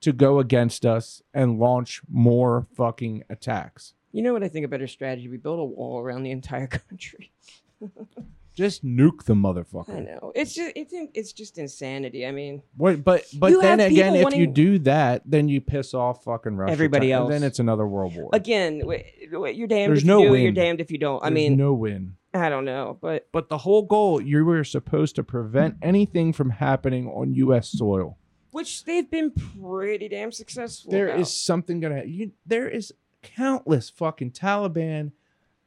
[0.00, 3.94] to go against us and launch more fucking attacks.
[4.12, 5.28] You know what I think a better strategy?
[5.28, 7.32] We build a wall around the entire country.
[8.58, 9.94] Just nuke the motherfucker.
[9.96, 10.32] I know.
[10.34, 12.26] It's just it's in- it's just insanity.
[12.26, 15.48] I mean, Wait, but but You then have again, if you wanting- do that, then
[15.48, 16.72] you piss off fucking Russia.
[16.72, 17.30] Everybody China, else.
[17.30, 18.30] Then it's another world war.
[18.32, 20.54] again, w- w- you're damned There's if no you do, you're win.
[20.54, 21.22] damned if you don't.
[21.22, 22.14] I There's mean, no win.
[22.34, 26.50] I don't know, but But the whole goal, you were supposed to prevent anything from
[26.50, 27.68] happening on U.S.
[27.70, 28.18] soil.
[28.50, 30.90] which they've been pretty damn successful.
[30.90, 31.20] There about.
[31.20, 32.02] is something gonna.
[32.04, 32.92] You, there is
[33.22, 35.12] countless fucking Taliban,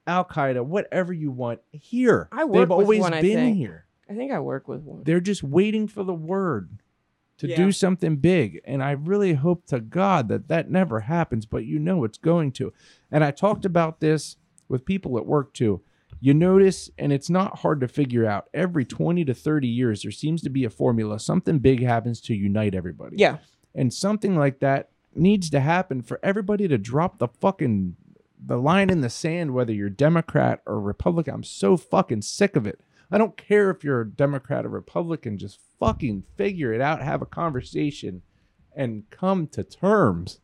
[0.08, 2.28] Al Qaeda, whatever you want here.
[2.32, 3.58] I work They've with always one, I been think.
[3.58, 3.86] here.
[4.10, 5.04] I think I work with one.
[5.04, 6.80] They're just waiting for the word
[7.38, 7.56] to Yeah.
[7.56, 11.46] do something big, and I really hope to God that that never happens.
[11.46, 12.74] But you know it's going to.
[13.12, 14.38] And I talked about this
[14.68, 15.82] with people at work too.
[16.20, 20.12] You notice, and it's not hard to figure out, every 20 to 30 years, there
[20.12, 21.20] seems to be a formula.
[21.20, 23.18] Something big happens to unite everybody.
[23.18, 23.38] Yeah.
[23.74, 27.96] And something like that needs to happen for everybody to drop the fucking
[28.44, 31.36] the line in the sand, whether you're Democrat or Republican.
[31.36, 32.80] I'm so fucking sick of it.
[33.12, 37.22] I don't care if you're a Democrat or Republican, just fucking figure it out, have
[37.22, 38.22] a conversation,
[38.76, 40.40] and come to terms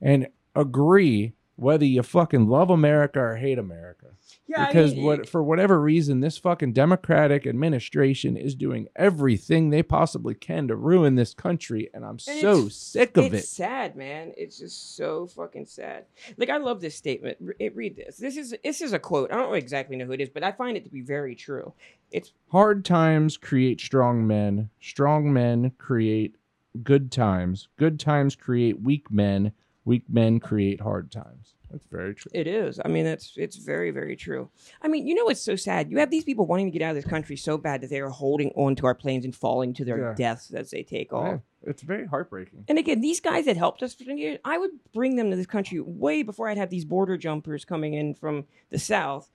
[0.00, 4.06] and agree whether you fucking love America or hate America.
[4.46, 9.70] Yeah, I because mean, what for whatever reason, this fucking Democratic administration is doing everything
[9.70, 13.46] they possibly can to ruin this country, and I'm And so sick of it's it.
[13.48, 14.32] sad, man.
[14.36, 16.06] It's just so fucking sad.
[16.36, 17.36] Like I love this statement.
[17.40, 18.16] Re- read this.
[18.16, 19.32] This is this is a quote.
[19.32, 21.72] I don't exactly know who it is, but I find it to be very true.
[22.10, 24.68] It's Hard times create strong men.
[24.80, 26.36] Strong men create
[26.82, 27.68] good times.
[27.78, 29.52] Good times create weak men.
[29.84, 31.54] Weak men create hard times.
[31.70, 32.30] That's very true.
[32.34, 32.78] it is.
[32.84, 34.50] I mean, that's it's very very true.
[34.82, 35.90] I mean, you know what's so sad?
[35.90, 38.00] You have these people wanting to get out of this country so bad that they
[38.00, 40.14] are holding on to our planes and falling to their Yeah.
[40.14, 41.40] deaths as they take off.
[41.64, 42.64] Yeah, it's very heartbreaking.
[42.68, 45.46] And again, these guys that helped us for years, I would bring them to this
[45.46, 49.30] country way before I'd have these border jumpers coming in from the south.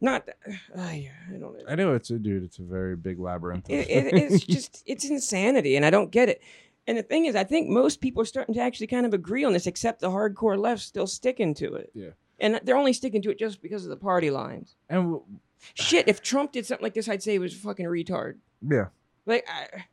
[0.00, 0.26] Not,
[0.76, 1.64] I I don't know.
[1.68, 2.42] I know it's a dude.
[2.42, 3.68] It's a very big labyrinth.
[3.68, 6.40] It, it, it's just, it's insanity, and I don't get it.
[6.86, 9.44] And the thing is, I think most people are starting to actually kind of agree
[9.44, 11.90] on this, except the hardcore left still sticking to it.
[11.94, 12.10] Yeah.
[12.40, 14.74] And they're only sticking to it just because of the party lines.
[14.88, 15.22] and w-
[15.74, 18.38] Shit, if Trump did something like this, I'd say he was a fucking retard.
[18.68, 18.86] yeah.
[19.26, 19.84] Like, I,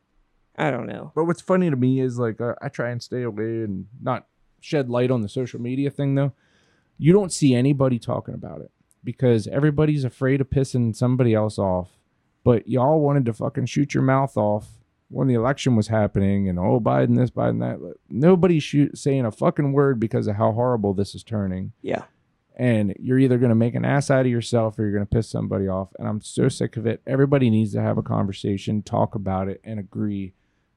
[0.66, 1.12] I don't know.
[1.14, 4.26] But what's funny to me is like uh, I try and stay away and not
[4.60, 6.32] shed light on the social media thing though.
[6.98, 8.72] You don't see anybody talking about it
[9.04, 11.90] because everybody's afraid of pissing somebody else off.
[12.42, 14.79] But y'all wanted to fucking shoot your mouth off
[15.10, 17.94] when the election was happening and oh Biden this Biden that.
[18.08, 21.72] Nobody's shoot, saying a fucking word because of how horrible this is turning.
[21.82, 22.04] Yeah.
[22.56, 25.14] And you're either going to make an ass out of yourself or you're going to
[25.14, 25.88] piss somebody off.
[25.98, 27.00] And I'm so sick of it.
[27.06, 30.34] Everybody needs to have a conversation, talk about it, and agree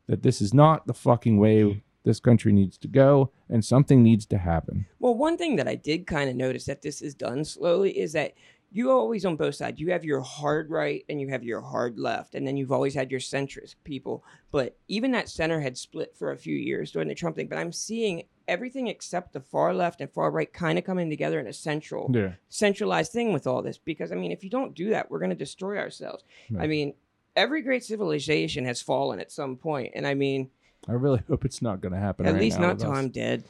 [0.08, 4.26] that this is not the fucking way this country needs to go and something needs
[4.28, 4.86] to happen.
[5.00, 8.14] Well, one thing that I did kind of notice that this is done slowly is
[8.14, 8.34] that
[8.74, 9.80] you always on both sides.
[9.80, 12.96] You have your hard right and you have your hard left, and then you've always
[12.96, 14.24] had your centrist people.
[14.52, 17.48] But even that center had split for a few years during the Trump thing.
[17.48, 21.40] But I'm seeing everything except the far left and far right kind of coming together
[21.40, 22.34] in a central, Yeah.
[22.50, 23.78] centralized thing with all this.
[23.78, 26.24] Because I mean, if you don't do that, we're going to destroy ourselves.
[26.60, 26.96] I mean,
[27.36, 30.50] every great civilization has fallen at some point, and I mean,
[30.88, 32.26] I really hope it's not going to happen.
[32.26, 32.92] at right least not till.
[32.92, 33.44] I'm dead.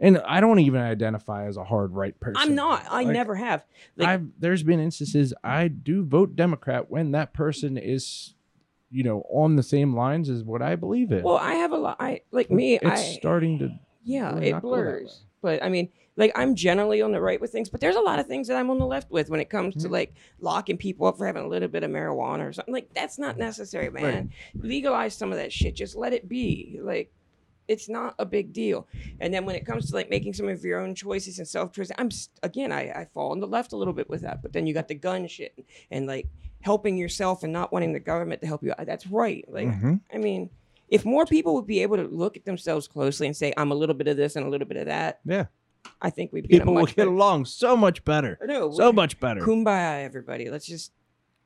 [0.00, 2.36] And I don't even identify as a hard right person.
[2.40, 2.84] I'm not.
[2.88, 3.64] I Like, never have.
[3.96, 8.34] Like, I've there's been instances I do vote Democrat when that person is,
[8.90, 11.22] you know, on the same lines as what I believe in.
[11.24, 11.96] Well, I have a lot.
[11.98, 12.74] I like me.
[12.74, 13.70] it's I starting to
[14.04, 15.24] yeah, really it not go that blurs.
[15.42, 18.18] But I mean, like I'm generally on the right with things, but there's a lot
[18.20, 19.86] of things that I'm on the left with when it comes Mm-hmm.
[19.86, 22.72] to like locking people up for having a little bit of marijuana or something.
[22.72, 24.30] Like that's not necessary, man.
[24.54, 25.74] Legalize some of that shit.
[25.74, 26.78] Just let it be.
[26.82, 27.12] Like
[27.68, 28.88] it's not a big deal.
[29.20, 31.72] And then when it comes to like making some of your own choices and self
[31.72, 32.08] choice, I'm
[32.42, 34.42] again I, I fall on the left a little bit with that.
[34.42, 35.58] But then you got the gun shit
[35.90, 36.26] and like
[36.60, 38.72] helping yourself and not wanting the government to help you.
[38.84, 39.44] That's right.
[39.48, 40.00] Like Mhm.
[40.12, 40.50] I mean,
[40.88, 43.74] if more people would be able to look at themselves closely and say, "I'm a
[43.74, 45.46] little bit of this and a little bit of that," yeah.
[46.02, 48.38] I think we'd be People will get better- along so much better.
[48.44, 49.40] Know, So much better.
[49.42, 50.48] Kumbaya, everybody.
[50.50, 50.92] Let's just.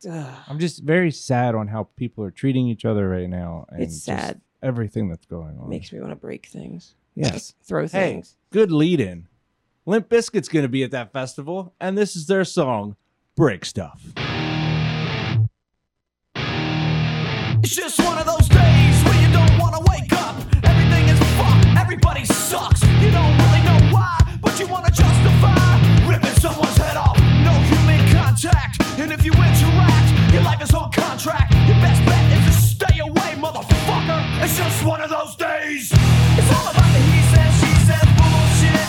[0.08, 3.66] Uh, I'm just very sad on how people are treating each other right now.
[3.68, 4.40] And It's sad.
[4.62, 5.68] Everything that's going on.
[5.68, 7.54] makes me want to break things, yes.
[7.64, 7.92] throw things.
[7.92, 8.36] Hey, things.
[8.50, 9.26] good lead in.
[9.86, 12.94] Limp Bizkit's going to be at that festival, and this is their song,
[13.34, 14.00] Break Stuff.
[17.64, 20.36] It's just one of those days where you don't wanna wake up.
[20.64, 22.82] Everything is fucked, everybody sucks.
[22.82, 27.16] You don't really know why, but you wanna justify ripping someone's head off.
[27.18, 30.01] No human contact, and if you interact, your
[30.44, 31.52] life is on contract.
[31.66, 34.20] Your best bet is to stay away, motherfucker.
[34.42, 35.92] It's just one of those days.
[35.92, 38.88] It's all about the he says, she says bullshit.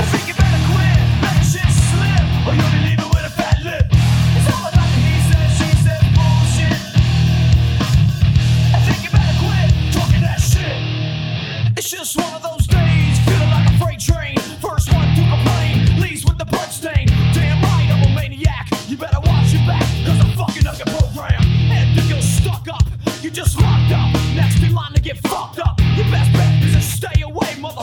[0.00, 3.32] I think you better quit, let the shit slip, or you'll be leaving with a
[3.36, 3.86] fat lip.
[3.90, 6.80] It's all about the he says, she says bullshit.
[8.76, 10.78] I think you better quit talking that shit.
[11.76, 12.29] It's just one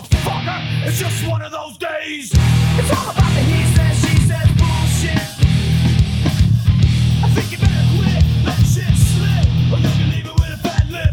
[0.09, 0.87] motherfucker.
[0.87, 2.31] It's just one of those days.
[2.33, 5.27] It's all about the he says, she says bullshit.
[7.23, 10.63] I think you better quit, let shit slip, or you can leave it with a
[10.63, 11.11] bad lip.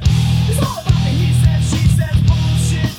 [0.49, 2.93] It's all about the he says, she says bullshit.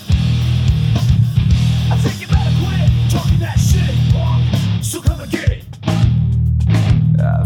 [1.92, 5.64] I think you better quit talking that shit, or so come and get it.
[7.20, 7.46] Uh,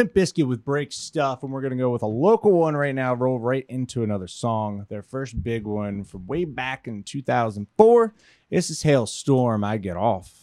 [0.00, 0.14] Limp
[0.48, 3.12] with Break Stuff, and we're gonna go with a local one right now.
[3.12, 4.86] Roll right into another song.
[4.88, 8.14] Their first big one from way back in 2004.
[8.48, 9.62] This is Halestorm.
[9.62, 10.40] I get off.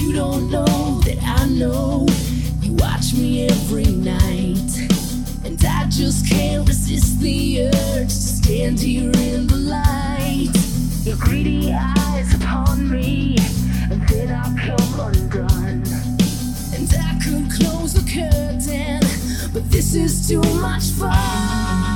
[0.00, 2.04] You don't know that I know
[2.62, 4.56] you watch me every night,
[5.90, 10.50] just can't resist the urge to stand here in the light.
[11.04, 13.36] Your greedy eyes upon me,
[13.90, 15.82] and then I'll come undone.
[16.74, 19.00] And I could close the curtain,
[19.52, 21.87] but this is too much fun.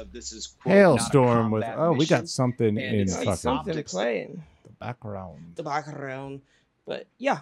[0.00, 4.70] Of this is quote, Halestorm with oh, we got something in fucking something playing the
[4.80, 5.52] background.
[5.56, 6.40] the background.
[6.86, 7.40] But yeah.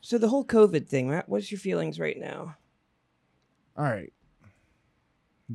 [0.00, 2.56] So the whole COVID thing, Matt, what's your feelings right now?
[3.76, 4.12] All right,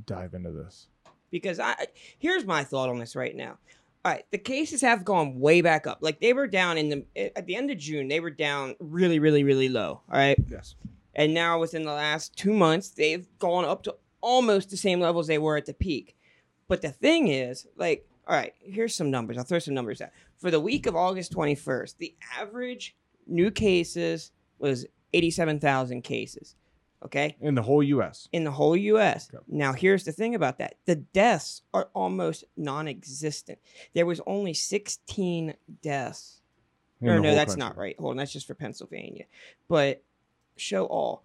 [0.05, 0.87] dive into this.
[1.31, 3.57] because I here's my thought on this right now.
[4.05, 5.99] All right, the cases have gone way back up.
[6.01, 9.19] Like they were down in the at the end of June, they were down really,
[9.19, 10.01] really, really low.
[10.11, 10.75] All right, Yes.
[11.15, 15.27] and now within the last two months, they've gone up to almost the same levels
[15.27, 16.15] they were at the peak.
[16.67, 19.37] But the thing is, like, all right, here's some numbers.
[19.37, 20.09] I'll throw some numbers out.
[20.37, 22.95] For the week of August 21st, the average
[23.25, 26.55] new cases was 87,000 cases.
[27.05, 28.27] Okay In the whole U.S.
[28.31, 29.29] in the whole US.
[29.31, 29.43] Okay.
[29.47, 33.59] Now, here's the thing about that the deaths are almost non existent.
[33.93, 35.53] There was only 16
[35.83, 36.41] deaths.
[36.99, 37.59] In or no, that's country.
[37.59, 37.95] not right.
[37.99, 39.25] Hold on, that's just for Pennsylvania.
[39.67, 40.03] But
[40.55, 41.23] show all.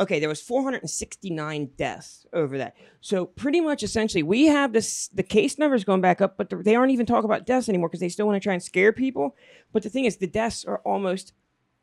[0.00, 2.74] Okay, there was 469 deaths over that.
[3.02, 6.74] So pretty much, essentially, we have this the case numbers going back up, but they
[6.74, 9.36] aren't even talking about deaths anymore because they still want to try and scare people.
[9.72, 11.34] But the thing is, the deaths are almost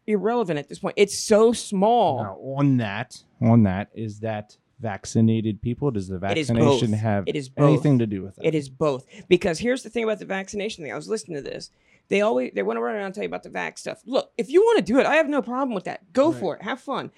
[0.08, 0.96] irrelevant at this point.
[0.98, 2.24] It's so small.
[2.24, 5.92] Now, on that, on that is that vaccinated people.
[5.92, 7.68] Does the vaccination have It is both.
[7.68, 8.46] anything to do with that?
[8.46, 9.06] It is both.
[9.28, 10.92] Because here's the thing about the vaccination thing.
[10.94, 11.72] I was listening to this.
[12.10, 14.02] They always they want to run around and tell you about the vax stuff.
[14.06, 16.14] Look, if you want to do it, I have no problem with that.
[16.14, 16.62] Go for it.
[16.64, 17.12] Have fun.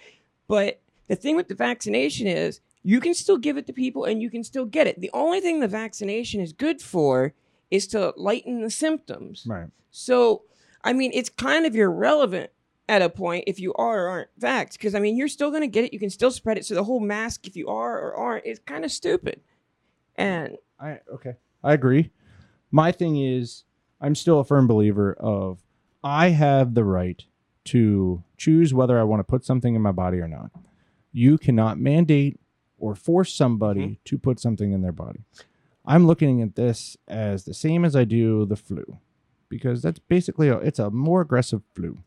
[0.47, 4.22] But the thing with the vaccination is you can still give it to people and
[4.22, 5.01] you can still get it.
[5.01, 7.34] The only thing the vaccination is good for
[7.70, 9.43] is to lighten the symptoms.
[9.45, 9.68] Right.
[9.91, 10.43] So,
[10.84, 12.51] I mean, it's kind of irrelevant
[12.88, 15.62] at a point if you are or aren't vaxxed because I mean, you're still going
[15.62, 15.93] to get it.
[15.93, 16.66] You can still spread it.
[16.66, 19.41] So the whole mask, if you are or aren't, is kind of stupid.
[20.16, 21.34] And I okay.
[21.64, 22.12] I agree.
[22.72, 23.64] My thing is
[23.99, 25.60] I'm still a firm believer of
[26.03, 27.24] I have the right
[27.66, 30.51] to choose whether I want to put something in my body or not.
[31.12, 32.39] You cannot mandate
[32.78, 33.93] or force somebody Mm-hmm.
[34.05, 35.22] to put something in their body.
[35.86, 38.99] I'm looking at this as the same as I do the flu,
[39.49, 41.97] because that's basically a, it's a more aggressive flu.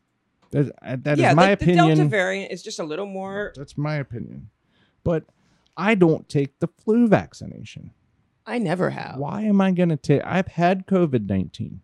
[0.51, 1.89] That, uh, that is yeah, my the, opinion.
[1.89, 3.51] the Delta variant is just a little more.
[3.55, 4.49] That's my opinion.
[5.03, 5.25] But
[5.75, 7.91] I don't take the flu vaccination.
[8.45, 9.17] I never have.
[9.17, 10.21] Why am I going to take?
[10.23, 11.81] I've had COVID 19.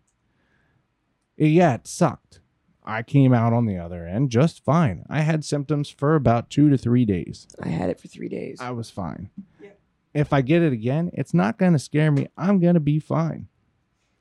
[1.36, 2.40] Yeah, it sucked.
[2.84, 5.04] I came out on the other end just fine.
[5.08, 7.46] I had symptoms for about two to three days.
[7.62, 8.58] I had it for three days.
[8.60, 9.30] I was fine.
[9.60, 9.70] Yeah.
[10.14, 12.28] If I get it again, it's not going to scare me.
[12.36, 13.48] I'm going to be fine.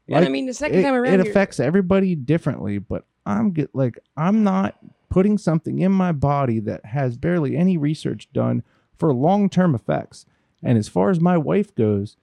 [0.08, 3.74] and I mean, the second it, time around, it affects everybody differently, but I'm get
[3.74, 4.78] like I'm not
[5.10, 8.64] putting something in my body that has barely any research done
[8.96, 10.26] for long-term effects.
[10.62, 12.18] And as far as my wife goes,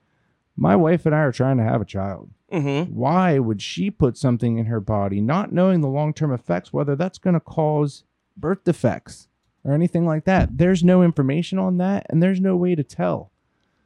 [0.55, 2.29] my wife and I are trying to have a child.
[2.51, 2.91] Mhm.
[2.91, 7.17] Why would she put something in her body not knowing the long-term effects whether that's
[7.17, 8.03] going to cause
[8.37, 9.27] birth defects
[9.65, 10.57] or anything like that?
[10.57, 13.31] There's no information on that and there's no way to tell.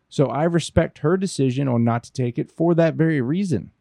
[0.09, 3.72] So I respect her decision on not to take it for that very reason.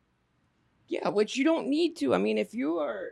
[0.88, 2.14] Yeah, which you don't need to.
[2.14, 3.10] I mean, if you are,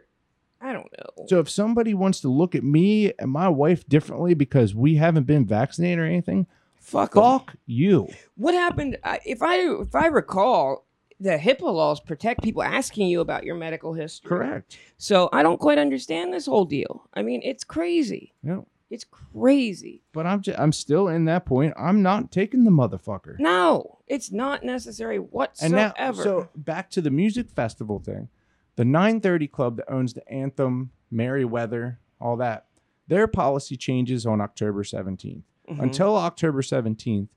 [0.60, 1.26] I don't know.
[1.26, 5.24] So if somebody wants to look at me and my wife differently because we haven't
[5.26, 6.46] been vaccinated or anything,
[6.76, 7.22] fuck 'em.
[7.22, 8.08] fuck you.
[8.36, 8.96] What happened?
[9.26, 10.86] If I if I recall,
[11.20, 14.28] the HIPAA laws protect people asking you about your medical history.
[14.28, 14.78] Correct.
[14.98, 17.08] So I don't quite understand this whole deal.
[17.14, 18.34] I mean, it's crazy.
[18.42, 18.60] Yeah.
[18.90, 20.02] It's crazy.
[20.12, 21.74] But I'm just, I'm still in that point.
[21.78, 23.38] I'm not taking the motherfucker.
[23.38, 25.94] No, it's not necessary and whatsoever.
[25.98, 28.28] now, so back to the music festival thing.
[28.76, 32.66] The 930 Club that owns the Anthem, Merriweather, all that,
[33.08, 35.42] their policy changes on October 17th.
[35.68, 35.82] Mhm.
[35.82, 37.28] Until October 17th,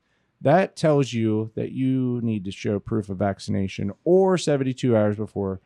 [0.41, 5.61] that tells you that you need to show proof of vaccination or 72 hours before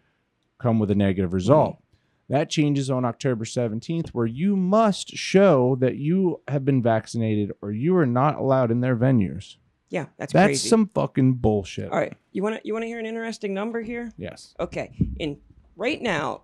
[0.59, 1.77] come with a negative result.
[2.27, 7.71] That changes on October 17th, where you must show that you have been vaccinated or
[7.71, 9.57] you are not allowed in their venues.
[9.89, 10.67] yeah, that's, That's crazy.
[10.69, 11.91] some fucking bullshit.
[11.91, 14.11] All right, you want to you want to hear an interesting number here?
[14.17, 14.55] Yes.
[14.59, 15.37] Okay, in
[15.75, 16.41] right now,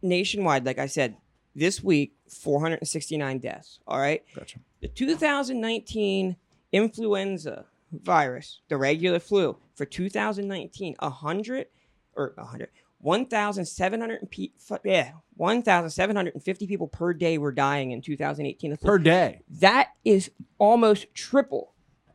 [0.00, 1.16] nationwide, like I said,
[1.56, 3.80] this week, 469 deaths.
[3.86, 4.60] All right, Gotcha.
[4.80, 6.36] the 2019
[6.72, 11.66] influenza virus, the regular flu, for 2019, 100
[12.14, 12.68] or 100,
[13.00, 18.76] 1,700 pe- fu- yeah, 1,750 people per day were dying in 2018.
[18.78, 19.42] Per day.
[19.60, 21.72] That is almost triple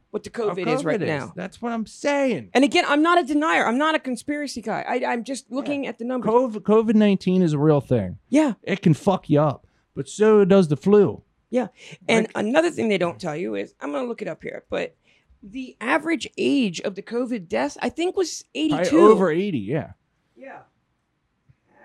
[0.09, 1.33] what the How COVID, is right COVID now.
[1.35, 2.49] That's what I'm saying.
[2.53, 3.65] And again, I'm not a denier.
[3.65, 4.83] I'm not a conspiracy guy.
[4.87, 6.29] I, I'm just looking at the numbers.
[6.29, 8.17] COVID COVID 19 is a real thing.
[8.29, 11.23] yeah, It can fuck you up, but so does the flu.
[11.51, 11.67] Yeah.
[12.09, 14.41] And Like- another thing they don't tell you is I'm going to look it up
[14.41, 14.95] here, but
[15.43, 18.97] the average age of the COVID deaths, I think, was 82.
[18.99, 19.91] Over 80, yeah.
[20.35, 20.61] Yeah.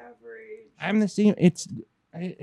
[0.07, 0.69] Average.
[0.81, 1.35] I'm the same.
[1.39, 1.69] It's.
[2.14, 2.37] I,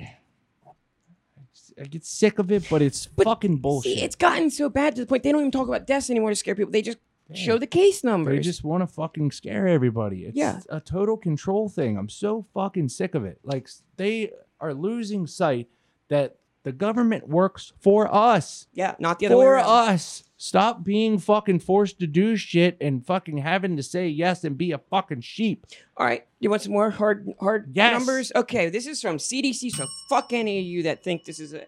[1.80, 3.98] I get sick of it, but it's But fucking bullshit.
[3.98, 6.30] See, it's gotten so bad to the point they don't even talk about deaths anymore
[6.30, 6.72] to scare people.
[6.72, 7.00] They just
[7.34, 8.36] show the case numbers.
[8.36, 10.26] They just want to fucking scare everybody.
[10.26, 10.60] It's Yeah.
[10.70, 11.98] a total control thing.
[11.98, 13.40] I'm so fucking sick of it.
[13.44, 13.68] Like
[13.98, 15.68] they are losing sight
[16.10, 18.68] that the government works for us.
[18.74, 19.90] yeah, not the other way For around.
[19.94, 20.24] us.
[20.38, 24.72] Stop being fucking forced to do shit and fucking having to say yes and be
[24.74, 25.66] a fucking sheep.
[25.96, 27.94] All right, you want some more hard hard Yes.
[27.94, 28.32] numbers?
[28.36, 29.70] Okay, this is from CDC.
[29.72, 31.66] So fuck any of you that think this is a.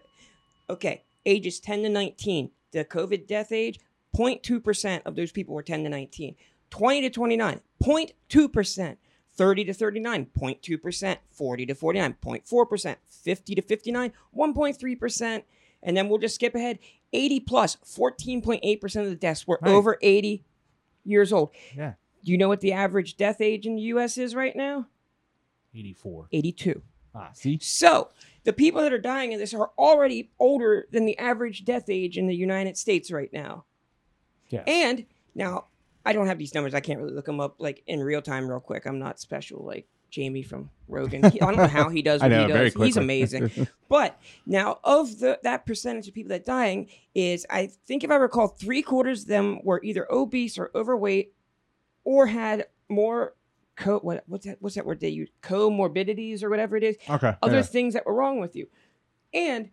[0.68, 3.78] Okay, ages 10 to 19, the COVID death age,
[4.16, 6.34] 0.2 percent of those people were 10 to 19.
[6.70, 8.98] 20 to 29, 0.2 percent.
[9.36, 11.20] 30 to 39, 0.2 percent.
[11.30, 15.44] 40 to 49.4%, 50 to 59, 1.3 percent.
[15.82, 16.78] And then we'll just skip ahead.
[17.12, 19.70] 80 plus, plus, 14.8 percent of the deaths were Right.
[19.72, 20.44] over 80
[21.04, 21.50] years old.
[21.76, 21.94] Yeah.
[22.24, 24.86] Do you know what the average death age in the US is right now?
[25.74, 26.28] 84.
[26.32, 26.82] 82.
[27.14, 27.58] Ah, see?
[27.60, 28.10] So,
[28.44, 32.18] the people that are dying in this are already older than the average death age
[32.18, 33.64] in the United States right now.
[34.48, 34.64] Yes.
[34.66, 35.66] And now,
[36.06, 36.74] I don't have these numbers.
[36.74, 38.86] I can't really look them up like in real time, real quick.
[38.86, 41.30] I'm not special like Jamie from Rogan.
[41.30, 42.82] He- I don't know how he does I what know, he very does.
[42.82, 43.68] He's amazing.
[43.88, 48.14] but now, of the that percentage of people that dying is, I think if I
[48.14, 51.32] recall, three quarters of them were either obese or overweight,
[52.04, 53.34] or had more
[53.74, 57.34] co what what's that what's that word they use comorbidities or whatever it is okay.
[57.42, 57.62] other yeah.
[57.62, 58.68] things that were wrong with you.
[59.34, 59.70] And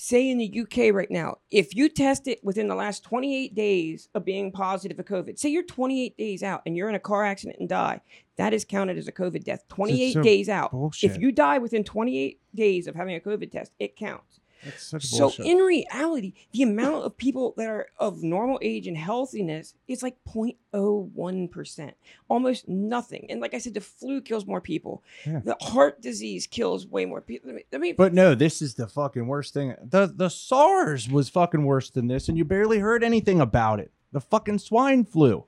[0.00, 4.08] say in the UK right now, if you test it within the last 28 days
[4.14, 7.24] of being positive for COVID, say you're 28 days out and you're in a car
[7.24, 8.00] accident and die,
[8.36, 9.66] that is counted as a COVID death.
[9.68, 10.70] 28 days out.
[10.70, 11.10] bullshit.
[11.10, 14.37] If you die within 28 days of having a COVID test, it counts.
[14.64, 15.46] That's such So bullshit.
[15.46, 20.16] in reality, the amount of people that are of normal age and healthiness is like
[20.26, 21.92] 0.01%,
[22.28, 23.26] almost nothing.
[23.30, 25.02] And like I said, the flu kills more people.
[25.26, 25.40] Yeah.
[25.44, 27.52] The heart disease kills way more people.
[27.72, 29.74] I mean, But no, this is the fucking worst thing.
[29.82, 33.90] The the SARS was fucking worse than this, and you barely heard anything about it.
[34.12, 35.44] The fucking swine flu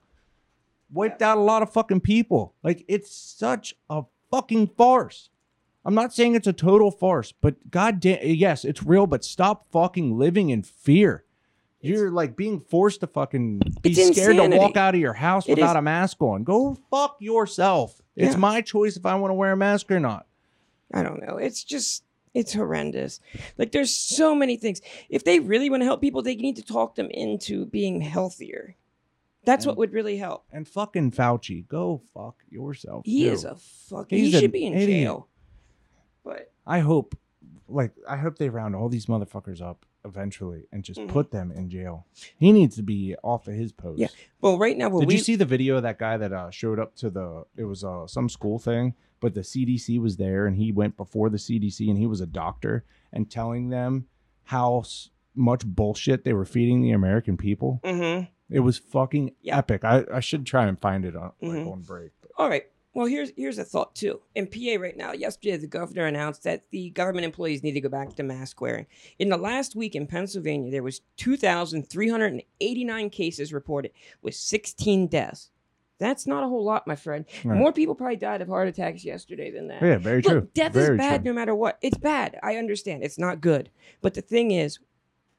[0.93, 2.55] wiped out a lot of fucking people.
[2.63, 5.31] Like it's such a fucking farce.
[5.85, 9.07] I'm not saying it's a total farce, but goddamn, yes, it's real.
[9.07, 11.25] But stop fucking living in fear.
[11.81, 15.49] You're like being forced to fucking be It's scared to walk out of your house
[15.49, 16.45] It without is- a mask on.
[16.45, 18.03] Go fuck yourself.
[18.17, 20.27] It's my choice if I want to wear a mask or not.
[20.93, 21.39] I don't know.
[21.39, 22.05] It's just
[22.35, 23.19] it's horrendous.
[23.57, 24.83] Like there's so many things.
[25.09, 28.77] If they really want to help people, they need to talk them into being healthier.
[29.47, 30.45] That's what would really help.
[30.53, 33.07] And fucking Fauci, go fuck yourself.
[33.07, 33.31] He too.
[33.31, 34.19] is a fucking.
[34.19, 34.89] He He's should be in idiot.
[35.07, 35.29] jail.
[36.67, 37.17] I hope,
[37.69, 41.09] like, I hope they round all these motherfuckers up eventually and just Mhm.
[41.09, 42.07] put them in jail.
[42.39, 43.99] He needs to be off of his post.
[44.01, 44.09] Yeah.
[44.41, 46.79] well, right now, Did we you see the video of that guy that uh, showed
[46.79, 47.45] up to the?
[47.57, 51.29] It was uh, some school thing, but the CDC was there, and he went before
[51.29, 54.07] the CDC, and he was a doctor, and telling them
[54.45, 57.81] how s- much bullshit they were feeding the American people.
[57.85, 58.29] Mhm.
[58.49, 59.59] It was fucking Yeah.
[59.59, 59.85] epic.
[59.85, 61.73] I, I should try and find it on like Mhm.
[61.73, 62.11] on break.
[62.23, 62.65] but- All right.
[62.93, 64.21] Well, here's here's a thought too.
[64.35, 67.89] In PA right now, yesterday the governor announced that the government employees need to go
[67.89, 68.87] back to mask wearing.
[69.19, 75.51] In the last week in Pennsylvania, there was 2,389 cases reported with 16 deaths.
[75.99, 77.27] That's not a whole lot, my friend.
[77.45, 77.59] Right.
[77.59, 79.83] More people probably died of heart attacks yesterday than that.
[79.83, 80.49] Yeah, very true.
[80.55, 81.31] Death Very is bad true.
[81.31, 81.79] no matter what.
[81.83, 82.39] It's bad.
[82.43, 83.05] I understand.
[83.05, 83.69] It's not good.
[84.01, 84.79] But the thing is,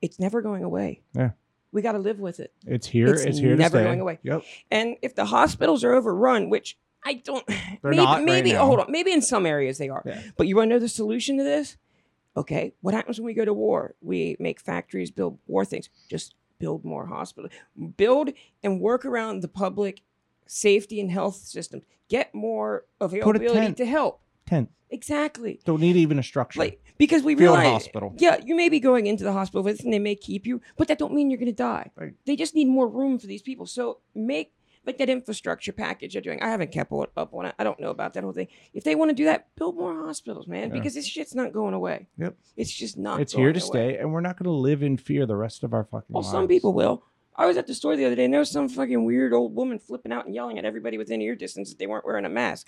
[0.04, 1.02] it's never going away.
[1.14, 1.32] Yeah.
[1.72, 2.54] We got to live with it.
[2.68, 3.08] It's here.
[3.12, 3.84] It's It's, here never to stay.
[3.90, 4.20] going away.
[4.22, 4.44] Yep.
[4.70, 7.48] And if the hospitals are overrun, which I don't,
[7.84, 8.66] maybe, not right maybe now.
[8.66, 10.04] hold on, maybe in some areas they are.
[10.06, 10.22] Yeah.
[10.38, 11.78] But you want to know the solution to this?
[12.38, 13.96] Okay, what happens when we go to war?
[14.02, 15.90] We make factories build war things.
[16.10, 17.52] Just build more hospitals.
[17.98, 18.30] Build
[18.64, 20.02] and work around the public
[20.48, 21.82] safety and health system.
[22.08, 24.22] Get more availability to help.
[24.46, 24.70] Tent.
[24.90, 25.62] Exactly.
[25.66, 26.60] Don't need even a structure.
[26.60, 28.14] Like because we Field realize, hospital.
[28.18, 30.88] yeah, you may be going into the hospital with, and they may keep you, but
[30.90, 31.90] that don't mean you're going to die.
[31.96, 32.14] Right.
[32.26, 33.66] They just need more room for these people.
[33.66, 34.54] So make
[34.86, 36.42] like that infrastructure package they're doing.
[36.42, 37.56] I haven't kept up on it.
[37.60, 38.48] I don't know about that whole thing.
[38.74, 40.74] If they want to do that, build more hospitals, man, Yeah.
[40.74, 42.08] because this shit's not going away.
[42.18, 42.36] Yep.
[42.58, 43.20] It's just not.
[43.22, 43.68] it's here to away.
[43.68, 46.24] stay, and we're not going to live in fear the rest of our fucking Well,
[46.24, 46.32] lives.
[46.32, 47.04] some people will.
[47.36, 49.56] I was at the store the other day, and there was some fucking weird old
[49.56, 52.30] woman flipping out and yelling at everybody within ear distance that they weren't wearing a
[52.30, 52.68] mask.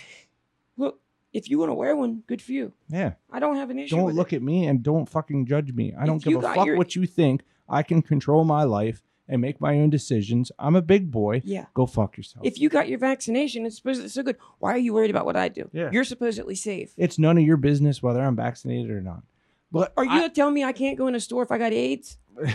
[0.78, 1.00] Look,
[1.34, 2.74] if you want to wear one, good for you.
[2.90, 3.14] Yeah.
[3.32, 3.96] I don't have an issue.
[3.96, 4.38] Don't look it.
[4.38, 5.94] at me and don't fucking judge me.
[6.00, 7.42] I don't give a fuck your- what you think.
[7.68, 10.52] I can control my life and make my own decisions.
[10.60, 11.42] I'm a big boy.
[11.46, 11.66] Yeah.
[11.74, 12.46] Go fuck yourself.
[12.46, 14.38] If you got your vaccination, it's supposedly so good.
[14.60, 15.70] Why are you worried about what I do?
[15.74, 15.90] Yeah.
[15.92, 16.92] You're supposedly safe.
[16.98, 19.24] it's none of your business whether I'm vaccinated or not.
[19.72, 21.72] But Are you I- gonna me I can't go in a store if I got
[21.74, 22.18] AIDS?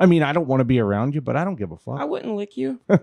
[0.00, 1.98] I mean, I don't want to be around you, but I don't give a fuck.
[2.00, 2.78] I wouldn't lick you.
[2.88, 2.96] I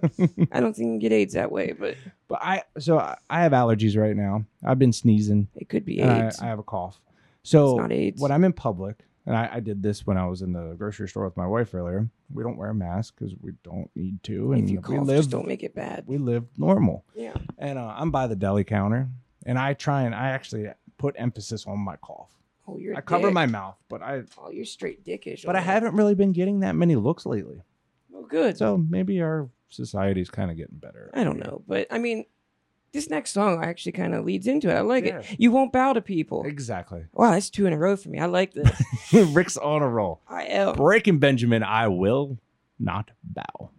[0.61, 1.95] don't think you can get AIDS that way, but
[2.29, 4.45] But I so I, I have allergies right now.
[4.63, 5.49] I've been sneezing.
[5.55, 6.39] it could be and I, AIDS.
[6.39, 6.99] I have a cough.
[7.43, 8.21] So It's not AIDS.
[8.21, 11.07] when I'm in public, and I, I did this when I was in the grocery
[11.07, 12.07] store with my wife earlier.
[12.33, 15.17] We don't wear a mask because we don't need to, and if you we live
[15.17, 16.03] just don't make it bad.
[16.07, 17.03] we live normal.
[17.15, 17.33] Yeah.
[17.57, 19.09] And uh, I'm by the deli counter,
[19.45, 20.67] and I try and I actually
[20.97, 22.29] put emphasis on my cough.
[22.67, 22.95] Oh, you're.
[22.95, 25.45] I cover my mouth, but I Oh, you're straight dickish.
[25.45, 27.61] but I haven't really been getting that many looks lately.
[28.15, 28.57] Oh, good.
[28.57, 31.11] So maybe our society's kind of getting better.
[31.13, 32.25] I don't know, but I mean,
[32.95, 34.73] this next song actually kind of leads into it.
[34.73, 35.19] I like Yeah.
[35.19, 35.35] it.
[35.37, 36.43] You won't bow to people.
[36.45, 37.05] Exactly.
[37.13, 38.19] Wow, that's two in a row for me.
[38.19, 38.81] I like this.
[39.13, 40.21] Rick's on a roll.
[40.27, 40.75] I am.
[40.75, 42.39] Breaking Benjamin, I will
[42.79, 43.69] not bow.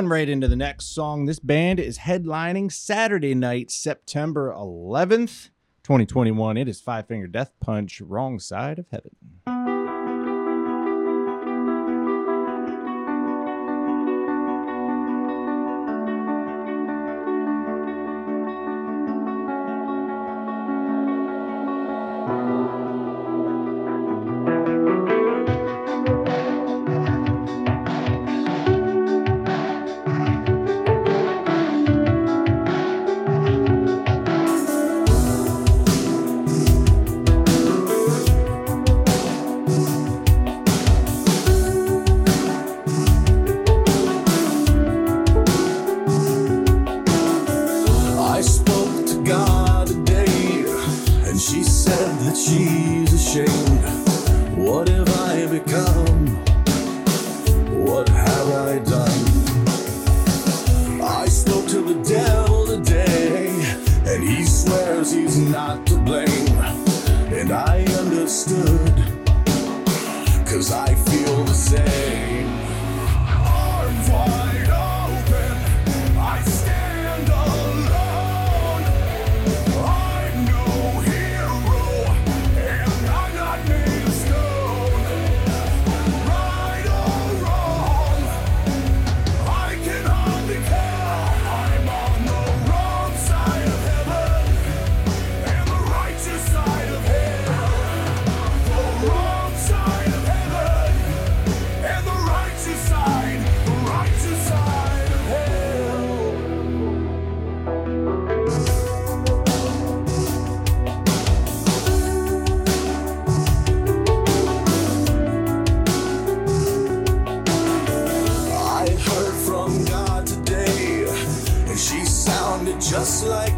[0.00, 1.26] Rolling right into the next song.
[1.26, 5.50] This band is headlining Saturday night, September 11th,
[5.82, 6.56] 2021.
[6.56, 9.69] It is Five Finger Death Punch, Wrong Side of Heaven.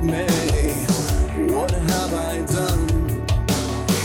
[0.02, 0.26] me?
[1.52, 2.88] What have I done?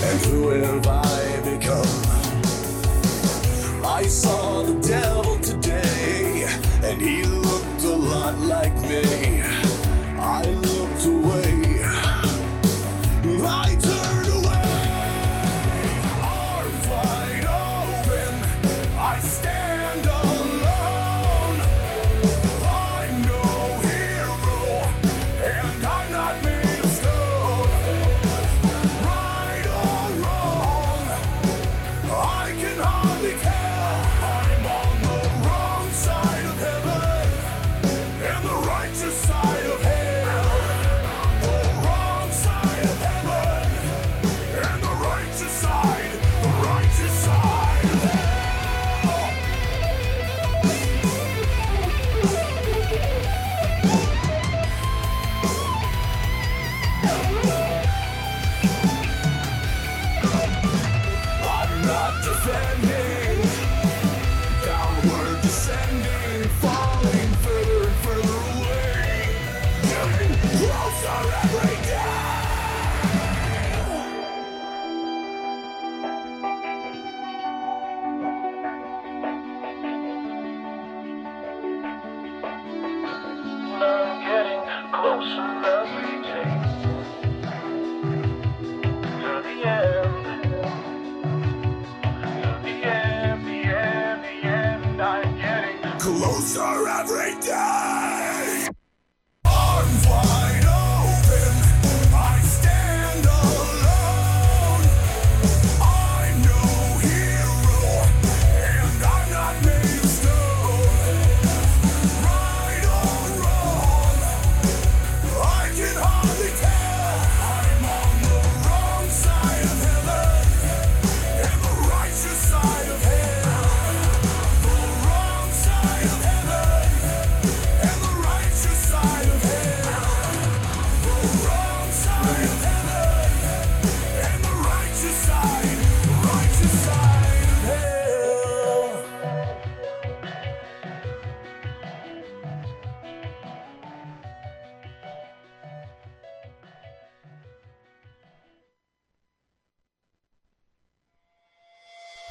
[0.08, 1.98] And who have I become?
[3.84, 6.46] I saw the devil today,
[6.84, 9.47] and he looked a lot like me.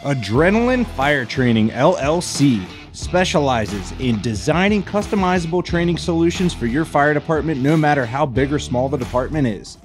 [0.06, 7.76] Adrenaline Fire Training LLC specializes in designing customizable training solutions for your fire department, no
[7.76, 9.78] matter how big or small the department is.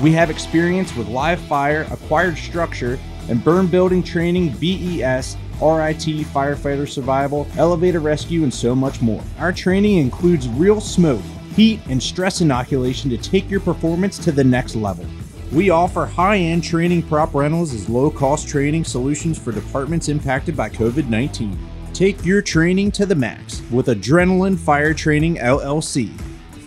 [0.00, 2.98] We have experience with live fire, acquired structure,
[3.28, 9.22] and burn building training, BES, RIT, firefighter survival, elevator rescue, and so much more.
[9.38, 11.20] Our training includes real smoke,
[11.54, 15.04] heat, and stress inoculation to take your performance to the next level.
[15.50, 20.54] We offer high end training prop rentals as low cost training solutions for departments impacted
[20.54, 21.58] by COVID 19.
[21.94, 26.10] Take your training to the max with Adrenaline Fire Training LLC,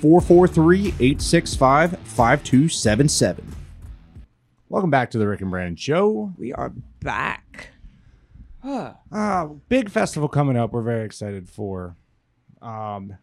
[0.02, 3.56] 443 865 5277.
[4.68, 6.34] Welcome back to the Rick and Brandon Show.
[6.40, 7.70] We are back.
[8.64, 8.94] Huh.
[9.12, 10.72] Uh, big festival coming up.
[10.72, 11.96] We're very excited for.
[12.64, 13.16] Um,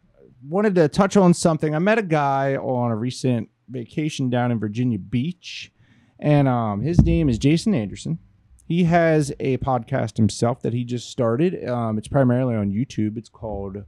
[0.47, 1.75] wanted to touch on something.
[1.75, 5.73] I met a guy on a recent vacation down in Virginia Beach,
[6.19, 8.19] and um, his name is Jason Anderson.
[8.67, 11.67] He has a podcast himself that he just started.
[11.69, 13.17] Um, it's primarily on YouTube.
[13.17, 13.79] It's called,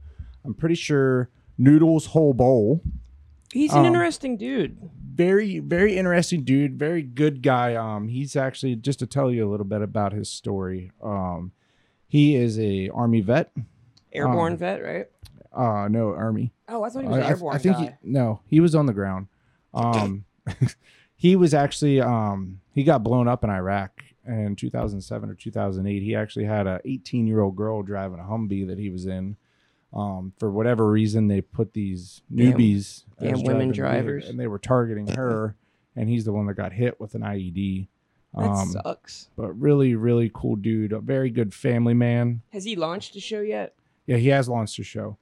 [0.43, 2.81] I'm pretty sure, Noodles Whole Bowl.
[3.53, 4.77] He's an Um, interesting dude.
[5.13, 6.79] Very, very interesting dude.
[6.79, 7.75] Very good guy.
[7.75, 10.91] Um, he's actually just to tell you a little bit about his story.
[11.03, 11.51] Um,
[12.07, 13.51] he is a army vet.
[14.13, 15.05] Airborne um, vet, right?
[15.53, 16.53] Uh, no army.
[16.69, 17.83] Oh, I thought he was I, an I- airborne I think guy.
[17.83, 19.27] He, no, he was on the ground.
[19.73, 20.25] Um,
[21.15, 26.01] he was actually um, he got blown up in Iraq in 2007 or 2008.
[26.03, 29.35] He actually had a 18 year old girl driving a Humvee that he was in.
[29.93, 34.29] Um, for whatever reason, they put these newbies, as women driving the vehicle, drivers.
[34.29, 35.55] and they were targeting her,
[35.97, 37.87] and he's the one that got hit with an IED.
[38.33, 39.27] that Um, sucks.
[39.35, 40.93] but really, really cool dude.
[40.93, 42.41] A very good family man.
[42.53, 43.75] Has he launched a show yet?
[44.07, 45.17] Yeah, he has launched a show.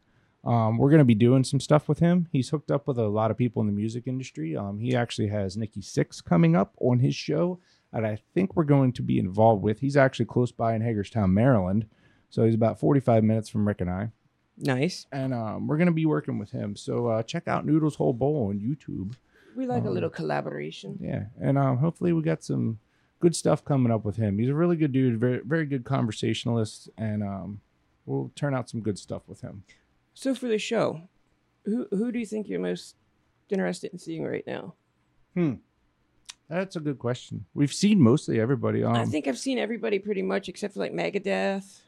[0.46, 2.28] Um, we're gonna be doing some stuff with him.
[2.32, 4.56] He's hooked up with a lot of people in the music industry.
[4.56, 7.60] Um, he actually has Nikki Sixx coming up on his show,
[7.92, 9.80] that I think we're going to be involved with.
[9.80, 11.88] He's actually close by in Hagerstown, Maryland,
[12.30, 14.12] so he's about 45 minutes from Rick and I,
[14.58, 15.08] Nice.
[15.12, 16.76] and um, we're gonna be working with him.
[16.76, 19.16] So uh, check out Noodles Whole Bowl on YouTube.
[19.56, 21.00] We like a Um, little collaboration.
[21.02, 22.80] Yeah, and um, hopefully we got some
[23.20, 24.38] good stuff coming up with him.
[24.38, 27.60] He's a really good dude, very very good conversationalist, and um,
[28.06, 29.64] we'll turn out some good stuff with him.
[30.20, 31.04] So for the show,
[31.64, 32.96] who who do you think you're most
[33.50, 34.74] interested in seeing right now?
[36.50, 37.46] That's a good question.
[37.54, 38.84] We've seen mostly everybody.
[38.84, 41.80] Um, I think I've seen everybody pretty much except for like Megadeth.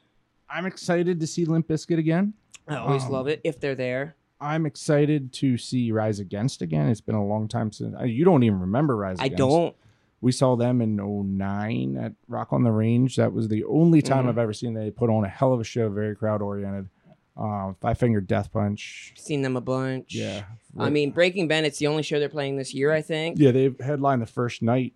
[0.50, 2.34] I'm excited to see Limp Bizkit again.
[2.70, 4.16] I always Um, love it if they're there.
[4.40, 6.88] I'm excited to see Rise Against again.
[6.88, 9.22] It's been a long time since uh, you don't even remember Rise Against.
[9.24, 9.40] I Against.
[9.50, 9.76] don't.
[10.22, 13.14] We saw them in 09 at Rock on the Range.
[13.18, 14.30] That was the only time Mhm.
[14.30, 16.88] I've ever seen they put on a hell of a show, very crowd oriented.
[17.38, 19.14] Um, Five Finger Death Punch.
[19.18, 20.14] Seen them a bunch.
[20.14, 20.44] Yeah.
[20.78, 23.38] I mean, Breaking Bennett's the only show they're playing this year, I think.
[23.40, 24.94] Yeah, they headlined the first night.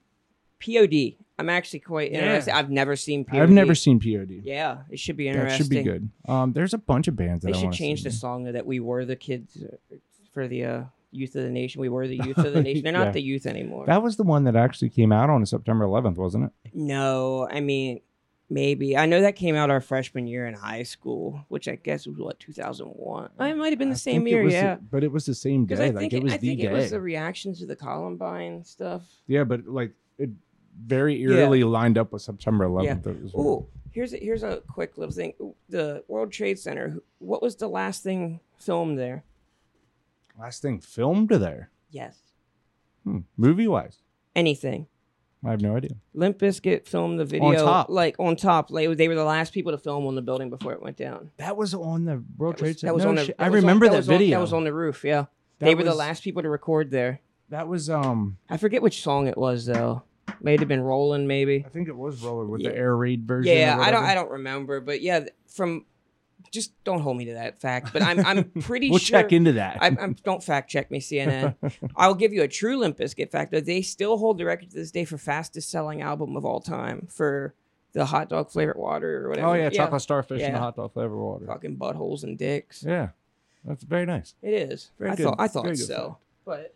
[0.60, 1.16] POD.
[1.38, 2.20] I'm actually quite Yeah.
[2.20, 2.56] interested.
[2.56, 3.42] I've never seen POD.
[3.42, 4.42] I've never seen POD.
[4.44, 5.64] Yeah, it should be that interesting.
[5.66, 6.10] should be good.
[6.28, 8.10] Um, there's a bunch of bands that They I should change see.
[8.10, 9.96] the song that we were the kids uh,
[10.32, 11.82] for the uh, youth of the nation.
[11.82, 12.84] We were the youth of the nation.
[12.84, 13.12] They're not Yeah.
[13.12, 13.86] the youth anymore.
[13.86, 16.52] That was the one that actually came out on September 11th, wasn't it?
[16.74, 18.00] No, I mean,
[18.50, 18.96] maybe.
[18.98, 22.18] I know that came out our freshman year in high school, which I guess was
[22.18, 23.30] what 2001.
[23.39, 24.78] It might have been the I same think it year, was the- yeah.
[24.91, 25.86] but it was the same Because day.
[25.86, 26.68] I Like think it it, was I the think day.
[26.68, 29.04] it was the reactions to the Columbine stuff.
[29.28, 30.30] Yeah, but like it
[30.78, 33.06] very eerily lined up with September 11th.
[33.06, 33.12] Yeah.
[33.12, 35.34] It was- Oh, here's a, here's a quick little thing.
[35.70, 36.98] The World Trade Center.
[37.20, 39.24] What was the last thing filmed there?
[40.38, 41.70] Last thing filmed there.
[41.89, 42.18] Yes.
[43.06, 43.20] Hmm.
[43.38, 44.00] Movie wise,
[44.36, 44.88] Anything.
[45.46, 45.91] I have no idea.
[46.14, 47.89] Limp Bizkit filmed the video top.
[47.89, 48.72] like on top.
[48.72, 51.32] Like they were the last people to film on the building before it went down.
[51.38, 52.89] That was on the World That Trade was, Center.
[52.91, 53.26] that was No on the.
[53.26, 53.38] shit.
[53.38, 54.38] that I was on- remember that that, was on- video.
[54.38, 55.04] that was on the roof.
[55.04, 55.26] Yeah.
[55.60, 57.22] That they were the was- last people to record there.
[57.50, 58.38] That was um.
[58.50, 60.04] I forget which song it was though.
[60.41, 61.64] May have been Rolling, maybe.
[61.66, 62.70] I think it was Roller with Yeah.
[62.72, 63.54] the air raid version.
[63.54, 64.02] or Yeah, I don't.
[64.02, 64.06] whatever.
[64.06, 65.86] I don't remember, but yeah, th- from
[66.52, 67.91] just don't hold me to that fact.
[67.93, 69.22] But I'm I'm pretty sure We'll sure.
[69.22, 69.78] check into that.
[69.82, 71.56] I'm, I'm, don't fact check me, CNN.
[71.96, 73.52] I'll give you a true Limp Bizkit fact.
[73.52, 73.62] though.
[73.62, 77.08] They still hold the record to this day for fastest selling album of all time
[77.12, 77.54] for
[77.93, 79.48] the hot dog flavored water or whatever.
[79.48, 81.46] oh yeah, chocolate starfish and the hot dog flavored water.
[81.46, 82.84] Fucking buttholes and dicks.
[82.86, 83.10] Yeah,
[83.64, 84.36] that's very nice.
[84.41, 84.91] It is.
[85.00, 85.24] Very I good.
[85.24, 86.18] thought I thought Very so.
[86.46, 86.74] But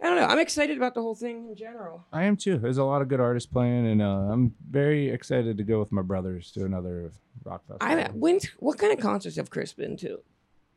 [0.00, 0.26] I don't know.
[0.26, 2.04] I'm excited about the whole thing in general.
[2.12, 2.58] I am too.
[2.58, 5.90] There's a lot of good artists playing, and uh, I'm very excited to go with
[5.90, 7.12] my brothers to another
[7.44, 7.96] rock festival.
[7.96, 8.50] I went.
[8.58, 10.18] what kind of concerts have Chris been to?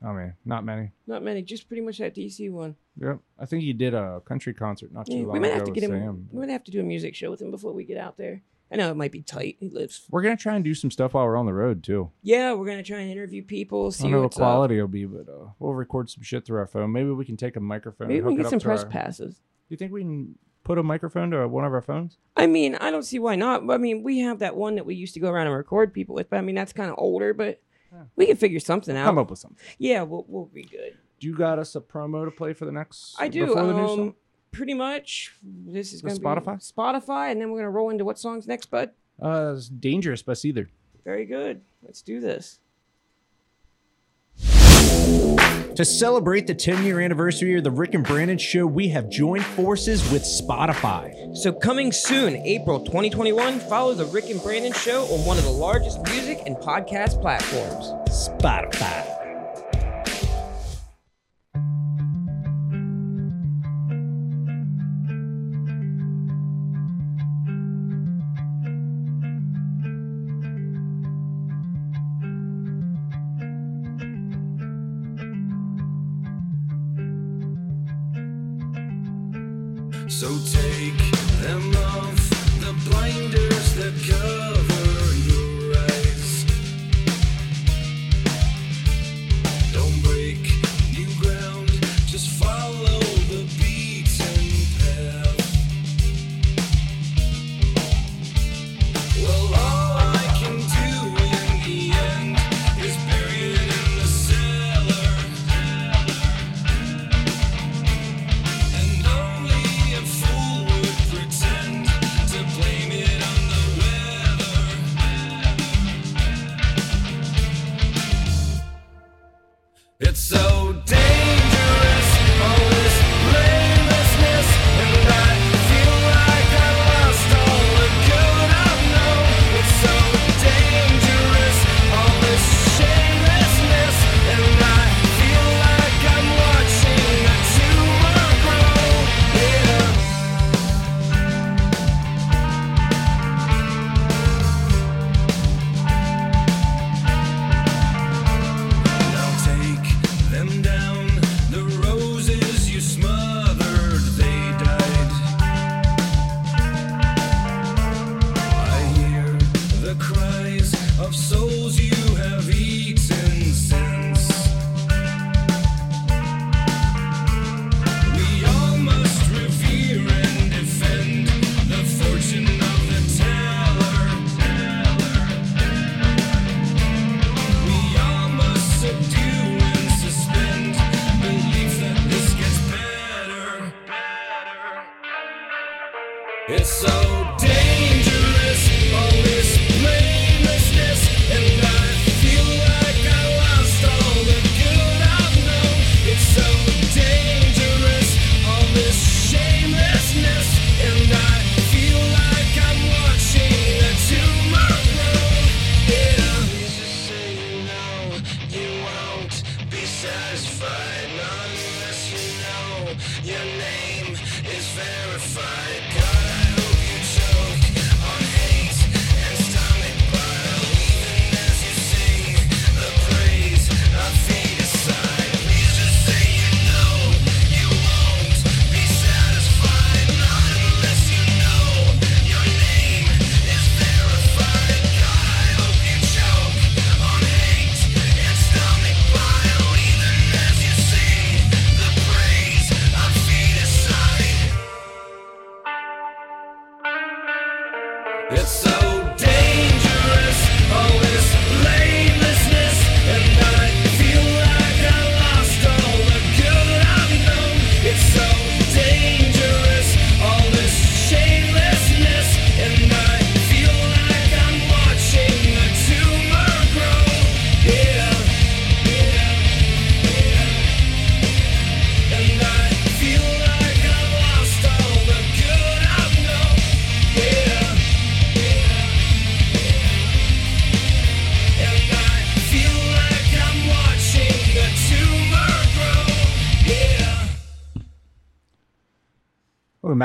[0.01, 0.91] I mean, not many.
[1.07, 1.41] Not many.
[1.41, 2.78] Just pretty much that DC one.
[3.01, 3.20] Yep.
[3.38, 5.65] I think he did a country concert not too Yeah, long we might ago have
[5.65, 5.91] to get him.
[5.91, 6.30] Sam.
[6.32, 8.41] We might have to do a music show with him before we get out there.
[8.72, 9.57] I know it might be tight.
[9.59, 10.05] He lives.
[10.11, 12.11] We're gonna try and do some stuff while we're on the road too.
[12.22, 13.88] Yeah, we're gonna try and interview people.
[13.88, 14.84] I See don't know what quality up.
[14.84, 16.91] will be, but uh, we'll record some shit through our phone.
[16.91, 18.07] Maybe we can take a microphone.
[18.09, 19.36] Maybe we can get some press our- passes.
[19.36, 22.17] Do you think we can put a microphone to one of our phones?
[22.36, 23.70] I mean, I don't see why not.
[23.72, 26.15] I mean, we have that one that we used to go around and record people
[26.15, 26.30] with.
[26.30, 27.61] But I mean, that's kind of older, but
[28.15, 29.05] we can figure something out.
[29.05, 29.57] Come up with something.
[29.80, 30.97] Yeah, we'll we'll be good.
[31.20, 33.15] Do you got us a promo to play for the next?
[33.20, 33.47] I do.
[33.47, 34.15] Before the new Um?
[34.51, 35.33] Pretty much.
[35.43, 36.55] This is gonna Spotify?
[36.55, 38.91] be Spotify, and then we're gonna roll into what songs next, bud?
[39.21, 40.69] Uh, it's dangerous, but either.
[41.03, 41.61] Very good.
[41.83, 42.59] Let's do this.
[45.75, 49.45] To celebrate the 10 year anniversary of the Rick and Brandon show, we have joined
[49.45, 51.35] forces with Spotify.
[51.37, 55.49] So coming soon, April 2021, follow the Rick and Brandon show on one of the
[55.51, 57.93] largest music and podcast platforms.
[58.09, 59.09] Spotify.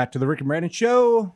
[0.05, 1.33] Back to the Rick and Brandon Show.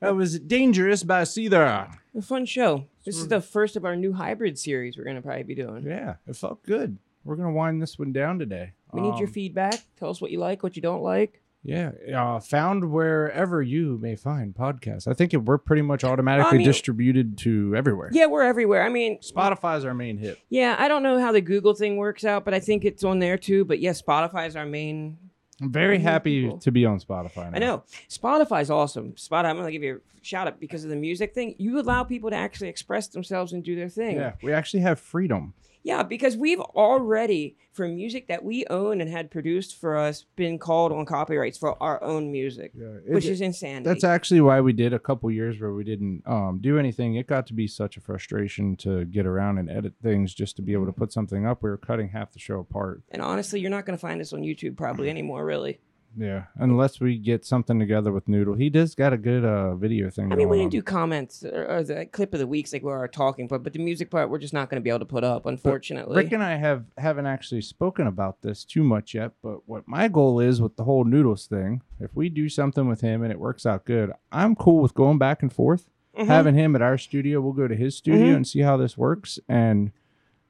[0.00, 1.94] That was Dangerous by Seether.
[2.18, 2.86] A fun show.
[3.04, 5.84] This is the first of our new hybrid series we're gonna probably be doing.
[5.86, 6.98] Yeah, it felt good.
[7.22, 8.72] We're gonna wind this one down today.
[8.92, 9.74] We need your Um, feedback.
[9.96, 11.40] Tell us what you like, what you don't like.
[11.62, 15.06] Yeah, uh, found wherever you may find podcasts.
[15.06, 18.08] I think it, we're pretty much automatically mean- distributed to everywhere.
[18.12, 18.82] Yeah, we're everywhere.
[18.82, 20.40] I mean, Spotify's our main hit.
[20.48, 23.20] yeah, I don't know how the Google thing works out, but I think it's on
[23.20, 23.64] there too.
[23.64, 25.16] But yeah, Spotify is our main.
[25.60, 26.58] I'm very happy cool.
[26.58, 27.50] to be on Spotify.
[27.50, 27.56] Now.
[27.56, 29.12] I know Spotify's awesome.
[29.12, 31.54] Spotify, I'm gonna give you a shout out because of the music thing.
[31.58, 34.16] You allow people to actually express themselves and do their thing.
[34.16, 35.54] Yeah, we actually have freedom.
[35.82, 40.58] Yeah, because we've already, for music that we own and had produced for us, been
[40.58, 42.72] called on copyrights for our own music,
[43.06, 43.88] which is insanity.
[43.88, 47.14] That's actually why we did a couple years where we didn't um, do anything.
[47.14, 50.62] It got to be such a frustration to get around and edit things just to
[50.62, 51.62] be able to put something up.
[51.62, 53.02] We were cutting half the show apart.
[53.10, 55.80] and honestly, you're not going to find this on YouTube probably anymore, really.
[56.16, 58.54] Yeah, unless we get something together with Noodle.
[58.54, 60.32] He does got a good uh, video thing.
[60.32, 62.90] I mean, we didn't do comments or, or the clip of the weeks like we
[62.90, 65.04] are talking, but but the music part we're just not going to be able to
[65.04, 66.16] put up, unfortunately.
[66.16, 70.08] Rick and I have haven't actually spoken about this too much yet, but what my
[70.08, 73.38] goal is with the whole noodles thing, if we do something with him and it
[73.38, 76.26] works out good, I'm cool with going back and forth, Mhm.
[76.26, 77.40] having him at our studio.
[77.40, 78.36] We'll go to his studio Mhm.
[78.36, 79.92] and see how this works, and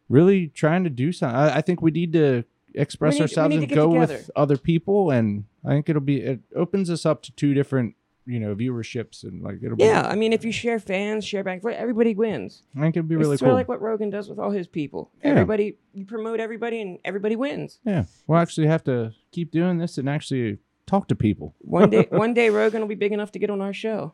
[0.09, 1.37] really trying to do something.
[1.37, 4.15] I, I think we need to express need- ourselves and go together.
[4.15, 7.95] with other people, and I think it'll be it opens us up to two different
[8.27, 11.43] you know viewerships and like it'll yeah, be I mean, if you share fans, share
[11.43, 12.63] back, everybody wins.
[12.77, 13.47] I think it'd be really it's cool.
[13.49, 15.11] sort of like what Rogan does with all his people.
[15.23, 15.31] Yeah.
[15.31, 17.81] Everybody, you promote everybody, and everybody wins.
[17.85, 21.55] yeah, we'll actually have to keep doing this and actually talk to people.
[21.61, 24.13] One day, one day, Rogan will be big enough to get on our show.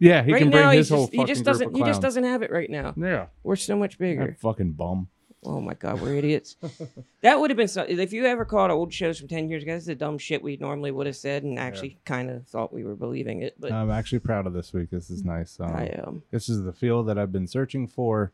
[0.00, 1.76] Yeah, he right can now, bring his whole just, he just doesn't.
[1.76, 2.94] He just doesn't have it right now.
[2.96, 4.26] Yeah, We're so much bigger.
[4.26, 5.08] that fucking bum.
[5.44, 6.56] Oh my god, we're idiots.
[7.22, 7.82] that would have been so.
[7.82, 10.56] If you ever caught old shows from ten years ago, that's the dumb shit we
[10.56, 13.54] normally would have said, and actually kind of thought we were believing it.
[13.58, 14.90] But I'm actually proud of this week.
[14.90, 15.58] This is nice.
[15.60, 16.22] Um, I am.
[16.32, 18.32] This is the feel that I've been searching for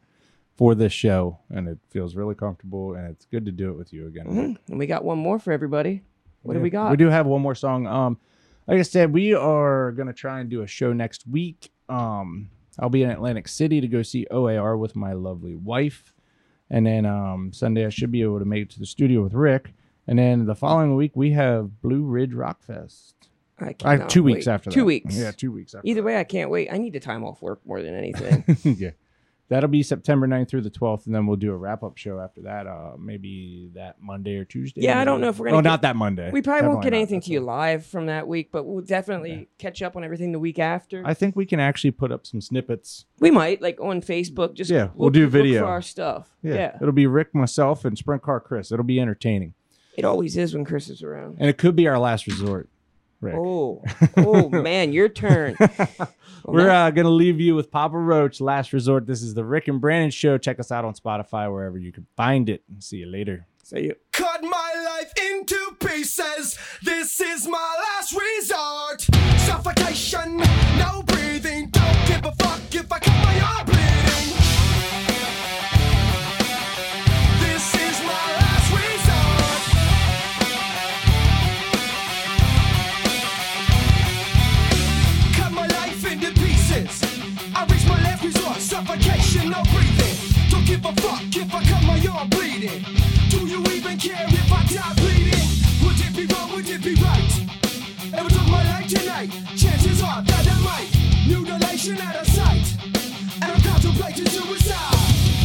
[0.56, 3.93] for this show, and it feels really comfortable, and it's good to do it with
[3.93, 4.26] you again.
[4.26, 4.56] Mhm.
[4.68, 6.02] And we got one more for everybody.
[6.43, 6.90] What do we got?
[6.90, 7.86] We do have one more song.
[7.86, 8.18] Um,
[8.66, 11.70] like I said, we are gonna try and do a show next week.
[11.89, 16.14] Um, I'll be in Atlantic City to go see OAR with my lovely wife,
[16.75, 19.33] and then um Sunday I should be able to make it to the studio with
[19.33, 19.73] Rick,
[20.09, 23.15] and then the following week we have Blue Ridge Rock Fest.
[23.61, 24.53] I cannot two weeks wait.
[24.53, 24.87] after Two that.
[24.87, 25.17] weeks.
[25.17, 25.87] Yeah, two weeks after.
[25.87, 26.69] Either way, I can't wait.
[26.73, 28.45] I need the time off work more than anything.
[28.79, 28.91] yeah.
[29.49, 32.19] That'll be September 9th through the 12th, and then we'll do a wrap up show
[32.19, 32.66] after that.
[32.66, 34.81] Uh, maybe that Monday or Tuesday.
[34.81, 36.31] Yeah, I don't know if we're gonna Oh, get- not that Monday.
[36.31, 39.83] we probably won't get anything to you live from that week, but we'll definitely catch
[39.83, 41.03] up on everything the week after.
[41.05, 43.05] I think we can actually put up some snippets.
[43.21, 44.55] we might like on Facebook.
[44.55, 45.61] Just Yeah, we'll look- do video.
[45.61, 46.31] for our stuff.
[46.43, 46.55] Yeah.
[46.55, 48.73] yeah, It'll be Rick, myself, and Sprint Car Chris.
[48.73, 49.53] It'll be entertaining,
[49.97, 51.37] it always is when Chris is around.
[51.39, 52.69] and it could be our last resort.
[53.25, 53.37] Rick.
[53.37, 53.83] Oh,
[54.19, 55.57] oh man, your turn.
[56.45, 59.07] We're uh, gonna leave you with Papa Roach, Last Resort.
[59.07, 60.37] This is the Rick and Brandon Show.
[60.37, 62.63] Check us out on Spotify wherever you can find it.
[62.81, 63.47] See you later.
[63.63, 63.95] See you.
[64.13, 66.59] Cut my life into pieces.
[66.83, 69.01] This is my last resort.
[69.41, 70.37] Suffocation,
[70.77, 71.71] no breathing.
[71.71, 73.74] Don't give a fuck if I cut my arm
[90.85, 92.85] give a fuck if I cut my arm bleeding.
[93.31, 95.48] Do you even care if I die bleeding?
[95.85, 96.52] Would it be wrong?
[96.52, 97.32] Would it be right?
[98.12, 99.31] Ever took my life tonight?
[99.56, 100.90] Chances are that I might.
[101.27, 102.77] Mutilation out of sight.
[103.40, 105.44] And I'm contemplating suicide.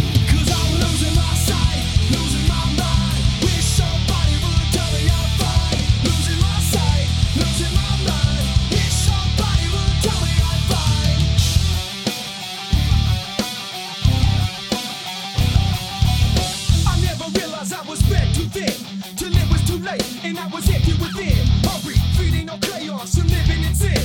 [19.16, 21.46] Till it was too late, and I was empty within.
[21.64, 24.02] Hurry, feeding on chaos and living in sin.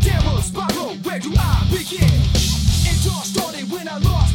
[0.00, 2.08] Downward spiral, where do I begin?
[2.88, 4.29] It all started when I lost